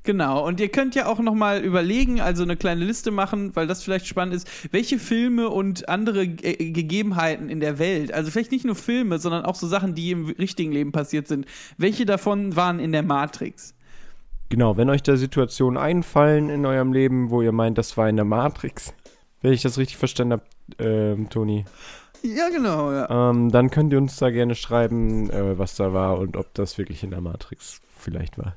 Genau, 0.05 0.45
und 0.45 0.59
ihr 0.59 0.69
könnt 0.69 0.93
ja 0.93 1.07
auch 1.07 1.17
nochmal 1.17 1.63
überlegen, 1.63 2.21
also 2.21 2.43
eine 2.43 2.55
kleine 2.55 2.85
Liste 2.85 3.09
machen, 3.09 3.55
weil 3.55 3.65
das 3.65 3.83
vielleicht 3.83 4.05
spannend 4.05 4.35
ist, 4.35 4.47
welche 4.71 4.99
Filme 4.99 5.49
und 5.49 5.89
andere 5.89 6.23
äh, 6.23 6.71
Gegebenheiten 6.71 7.49
in 7.49 7.59
der 7.59 7.79
Welt, 7.79 8.13
also 8.13 8.29
vielleicht 8.29 8.51
nicht 8.51 8.65
nur 8.65 8.75
Filme, 8.75 9.17
sondern 9.17 9.45
auch 9.45 9.55
so 9.55 9.65
Sachen, 9.65 9.95
die 9.95 10.11
im 10.11 10.27
richtigen 10.27 10.71
Leben 10.71 10.91
passiert 10.91 11.27
sind, 11.27 11.47
welche 11.77 12.05
davon 12.05 12.55
waren 12.55 12.79
in 12.79 12.91
der 12.91 13.01
Matrix? 13.01 13.73
Genau, 14.49 14.77
wenn 14.77 14.91
euch 14.91 15.01
da 15.01 15.17
Situationen 15.17 15.77
einfallen 15.77 16.49
in 16.49 16.67
eurem 16.67 16.93
Leben, 16.93 17.31
wo 17.31 17.41
ihr 17.41 17.51
meint, 17.51 17.79
das 17.79 17.97
war 17.97 18.07
in 18.07 18.15
der 18.15 18.25
Matrix, 18.25 18.93
wenn 19.41 19.53
ich 19.53 19.63
das 19.63 19.79
richtig 19.79 19.97
verstanden 19.97 20.33
habe, 20.33 20.43
ähm, 20.77 21.29
Toni, 21.31 21.65
Ja, 22.21 22.49
genau, 22.49 22.91
ja. 22.91 23.31
ähm, 23.31 23.51
dann 23.51 23.71
könnt 23.71 23.91
ihr 23.91 23.97
uns 23.97 24.17
da 24.17 24.29
gerne 24.29 24.53
schreiben, 24.53 25.31
äh, 25.31 25.57
was 25.57 25.75
da 25.75 25.93
war 25.93 26.19
und 26.19 26.37
ob 26.37 26.53
das 26.53 26.77
wirklich 26.77 27.03
in 27.03 27.09
der 27.09 27.21
Matrix 27.21 27.81
vielleicht 27.97 28.37
war. 28.37 28.55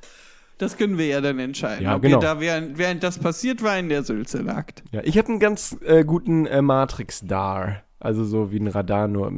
Das 0.58 0.76
können 0.76 0.98
wir 0.98 1.06
ja 1.06 1.20
dann 1.20 1.38
entscheiden. 1.38 1.84
Ja, 1.84 1.96
ob 1.96 2.02
genau. 2.02 2.18
ihr 2.18 2.20
da, 2.20 2.40
während, 2.40 2.78
während 2.78 3.02
das 3.02 3.18
passiert 3.18 3.62
war, 3.62 3.78
in 3.78 3.88
der 3.88 4.02
Sülze 4.02 4.42
lagt. 4.42 4.82
Ja, 4.92 5.00
ich 5.04 5.16
habe 5.16 5.28
einen 5.28 5.38
ganz 5.40 5.76
äh, 5.84 6.04
guten 6.04 6.46
äh, 6.46 6.60
Matrix-Dar. 6.62 7.82
Also 8.00 8.24
so 8.24 8.52
wie 8.52 8.58
ein 8.60 8.68
Radar 8.68 9.08
nur 9.08 9.32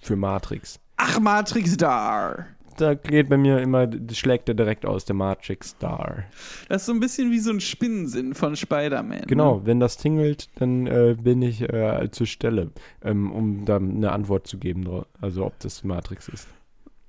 für 0.00 0.16
Matrix. 0.16 0.78
Ach, 0.96 1.18
Matrix 1.20 1.76
Dar. 1.76 2.46
Da 2.76 2.94
geht 2.94 3.28
bei 3.28 3.36
mir 3.36 3.58
immer, 3.60 3.88
schlägt 4.12 4.48
er 4.48 4.54
direkt 4.54 4.86
aus, 4.86 5.04
der 5.04 5.14
Matrix-Dar. 5.14 6.24
Das 6.68 6.82
ist 6.82 6.86
so 6.86 6.92
ein 6.92 7.00
bisschen 7.00 7.30
wie 7.30 7.38
so 7.38 7.50
ein 7.50 7.60
Spinnensinn 7.60 8.32
von 8.34 8.56
Spider-Man. 8.56 9.22
Genau, 9.26 9.56
Ne? 9.58 9.66
wenn 9.66 9.80
das 9.80 9.98
tingelt, 9.98 10.48
dann 10.54 10.86
äh, 10.86 11.14
bin 11.20 11.42
ich 11.42 11.60
äh, 11.62 12.08
zur 12.10 12.26
Stelle, 12.26 12.70
ähm, 13.04 13.30
um 13.32 13.64
da 13.66 13.76
eine 13.76 14.12
Antwort 14.12 14.46
zu 14.46 14.56
geben, 14.56 14.88
also 15.20 15.44
ob 15.44 15.58
das 15.60 15.84
Matrix 15.84 16.28
ist. 16.28 16.48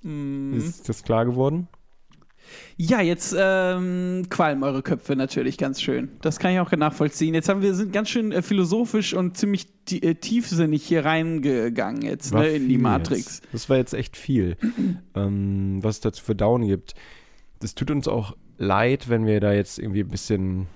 Mhm. 0.01 0.55
Ist 0.55 0.89
das 0.89 1.03
klar 1.03 1.25
geworden? 1.25 1.69
Ja, 2.77 3.01
jetzt 3.01 3.35
ähm, 3.37 4.23
qualmen 4.29 4.63
eure 4.63 4.81
Köpfe 4.81 5.15
natürlich 5.15 5.57
ganz 5.57 5.81
schön. 5.81 6.09
Das 6.21 6.39
kann 6.39 6.51
ich 6.51 6.59
auch 6.59 6.71
nachvollziehen. 6.71 7.33
Jetzt 7.33 7.49
haben 7.49 7.61
wir 7.61 7.73
sind 7.75 7.93
ganz 7.93 8.09
schön 8.09 8.31
äh, 8.31 8.41
philosophisch 8.41 9.13
und 9.13 9.37
ziemlich 9.37 9.67
äh, 9.91 10.15
tiefsinnig 10.15 10.83
hier 10.83 11.05
reingegangen 11.05 12.01
jetzt 12.01 12.33
ne, 12.33 12.47
in 12.47 12.69
die 12.69 12.77
Matrix. 12.77 13.41
Jetzt. 13.41 13.53
Das 13.53 13.69
war 13.69 13.77
jetzt 13.77 13.93
echt 13.93 14.17
viel, 14.17 14.57
ähm, 15.15 15.79
was 15.81 15.95
es 15.95 16.01
da 16.01 16.11
zu 16.11 16.23
verdauen 16.23 16.67
gibt. 16.67 16.95
Das 17.59 17.75
tut 17.75 17.91
uns 17.91 18.07
auch 18.07 18.35
leid, 18.57 19.09
wenn 19.09 19.25
wir 19.25 19.39
da 19.39 19.53
jetzt 19.53 19.79
irgendwie 19.79 20.01
ein 20.01 20.09
bisschen, 20.09 20.67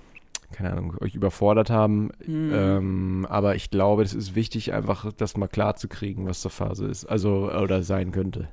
keine 0.52 0.72
Ahnung, 0.72 0.96
euch 1.02 1.16
überfordert 1.16 1.70
haben. 1.70 2.12
Mhm. 2.26 2.52
Ähm, 2.54 3.28
aber 3.30 3.56
ich 3.56 3.70
glaube, 3.70 4.04
es 4.04 4.14
ist 4.14 4.36
wichtig, 4.36 4.74
einfach 4.74 5.12
das 5.14 5.38
mal 5.38 5.48
klar 5.48 5.76
zu 5.76 5.88
kriegen, 5.88 6.28
was 6.28 6.42
der 6.42 6.52
Phase 6.52 6.88
ist. 6.88 7.06
Also, 7.06 7.52
oder 7.52 7.84
sein 7.84 8.12
könnte. 8.12 8.50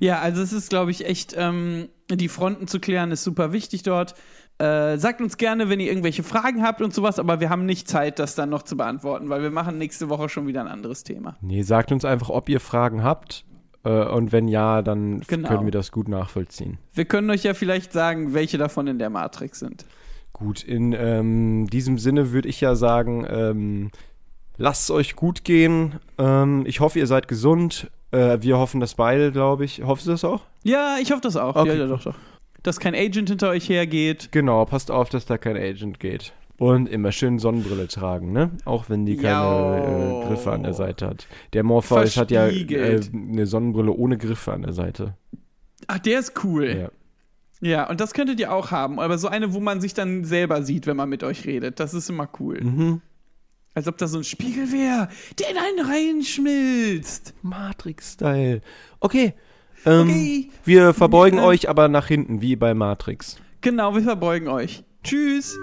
Ja, 0.00 0.20
also 0.20 0.42
es 0.42 0.52
ist, 0.52 0.70
glaube 0.70 0.90
ich, 0.90 1.06
echt, 1.06 1.34
ähm, 1.36 1.88
die 2.10 2.28
Fronten 2.28 2.66
zu 2.66 2.80
klären, 2.80 3.10
ist 3.10 3.24
super 3.24 3.52
wichtig 3.52 3.82
dort. 3.82 4.14
Äh, 4.58 4.98
sagt 4.98 5.20
uns 5.20 5.38
gerne, 5.38 5.68
wenn 5.68 5.80
ihr 5.80 5.88
irgendwelche 5.88 6.22
Fragen 6.22 6.62
habt 6.62 6.82
und 6.82 6.94
sowas, 6.94 7.18
aber 7.18 7.40
wir 7.40 7.50
haben 7.50 7.66
nicht 7.66 7.88
Zeit, 7.88 8.18
das 8.18 8.34
dann 8.34 8.50
noch 8.50 8.62
zu 8.62 8.76
beantworten, 8.76 9.28
weil 9.28 9.42
wir 9.42 9.50
machen 9.50 9.78
nächste 9.78 10.08
Woche 10.08 10.28
schon 10.28 10.46
wieder 10.46 10.60
ein 10.60 10.68
anderes 10.68 11.02
Thema. 11.04 11.36
Nee, 11.40 11.62
sagt 11.62 11.90
uns 11.90 12.04
einfach, 12.04 12.28
ob 12.28 12.48
ihr 12.48 12.60
Fragen 12.60 13.02
habt. 13.02 13.44
Äh, 13.84 14.04
und 14.04 14.30
wenn 14.30 14.48
ja, 14.48 14.82
dann 14.82 15.20
Genau. 15.26 15.48
können 15.48 15.64
wir 15.64 15.72
das 15.72 15.90
gut 15.90 16.08
nachvollziehen. 16.08 16.78
Wir 16.92 17.04
können 17.06 17.30
euch 17.30 17.42
ja 17.42 17.54
vielleicht 17.54 17.92
sagen, 17.92 18.34
welche 18.34 18.58
davon 18.58 18.86
in 18.86 18.98
der 18.98 19.10
Matrix 19.10 19.58
sind. 19.58 19.84
Gut, 20.32 20.62
in 20.62 20.92
ähm, 20.92 21.66
diesem 21.68 21.98
Sinne 21.98 22.32
würde 22.32 22.48
ich 22.48 22.60
ja 22.60 22.74
sagen, 22.74 23.26
ähm, 23.28 23.90
lasst 24.56 24.84
es 24.84 24.90
euch 24.90 25.16
gut 25.16 25.44
gehen. 25.44 25.94
Ähm, 26.18 26.64
ich 26.66 26.80
hoffe, 26.80 26.98
ihr 26.98 27.06
seid 27.06 27.26
gesund. 27.26 27.90
Äh, 28.12 28.38
wir 28.40 28.58
hoffen 28.58 28.80
das 28.80 28.94
beide, 28.94 29.32
glaube 29.32 29.64
ich. 29.64 29.82
Hoffst 29.82 30.06
du 30.06 30.10
das 30.10 30.24
auch? 30.24 30.42
Ja, 30.62 30.96
ich 31.00 31.10
hoffe 31.10 31.22
das 31.22 31.36
auch. 31.36 31.56
Okay, 31.56 31.68
ja, 31.68 31.74
ja, 31.74 31.86
doch, 31.86 32.02
doch. 32.02 32.14
Dass 32.62 32.78
kein 32.78 32.94
Agent 32.94 33.28
hinter 33.30 33.48
euch 33.48 33.68
hergeht. 33.68 34.30
Genau, 34.30 34.64
passt 34.64 34.90
auf, 34.90 35.08
dass 35.08 35.26
da 35.26 35.38
kein 35.38 35.56
Agent 35.56 35.98
geht. 35.98 36.32
Und 36.58 36.88
immer 36.88 37.10
schön 37.10 37.40
Sonnenbrille 37.40 37.88
tragen, 37.88 38.32
ne? 38.32 38.50
Auch 38.64 38.88
wenn 38.88 39.04
die 39.04 39.16
keine 39.16 40.22
äh, 40.24 40.28
Griffe 40.28 40.52
an 40.52 40.62
der 40.62 40.74
Seite 40.74 41.08
hat. 41.08 41.26
Der 41.54 41.64
Morpheus 41.64 42.16
hat 42.16 42.30
ja 42.30 42.46
äh, 42.46 43.00
eine 43.12 43.46
Sonnenbrille 43.46 43.90
ohne 43.90 44.16
Griffe 44.16 44.52
an 44.52 44.62
der 44.62 44.72
Seite. 44.72 45.16
Ach, 45.88 45.98
der 45.98 46.20
ist 46.20 46.44
cool. 46.44 46.66
Ja. 46.82 46.90
Ja, 47.68 47.88
und 47.88 48.00
das 48.00 48.12
könntet 48.12 48.38
ihr 48.40 48.52
auch 48.52 48.70
haben. 48.70 49.00
Aber 49.00 49.18
so 49.18 49.28
eine, 49.28 49.54
wo 49.54 49.60
man 49.60 49.80
sich 49.80 49.94
dann 49.94 50.24
selber 50.24 50.62
sieht, 50.62 50.86
wenn 50.86 50.96
man 50.96 51.08
mit 51.08 51.24
euch 51.24 51.46
redet. 51.46 51.80
Das 51.80 51.94
ist 51.94 52.10
immer 52.10 52.28
cool. 52.40 52.60
Mhm. 52.60 53.00
Als 53.74 53.88
ob 53.88 53.96
da 53.98 54.06
so 54.06 54.18
ein 54.18 54.24
Spiegel 54.24 54.70
wäre, 54.70 55.08
der 55.38 55.50
in 55.50 55.56
einen 55.56 55.80
reinschmilzt. 55.90 57.34
Matrix-Style. 57.42 58.60
Okay. 59.00 59.34
Ähm, 59.86 60.08
Okay. 60.08 60.50
Wir 60.64 60.92
verbeugen 60.94 61.38
Ja. 61.38 61.44
euch 61.46 61.68
aber 61.68 61.88
nach 61.88 62.06
hinten, 62.06 62.40
wie 62.42 62.54
bei 62.56 62.74
Matrix. 62.74 63.36
Genau, 63.62 63.94
wir 63.94 64.02
verbeugen 64.02 64.48
euch. 64.48 64.84
Tschüss. 65.02 65.56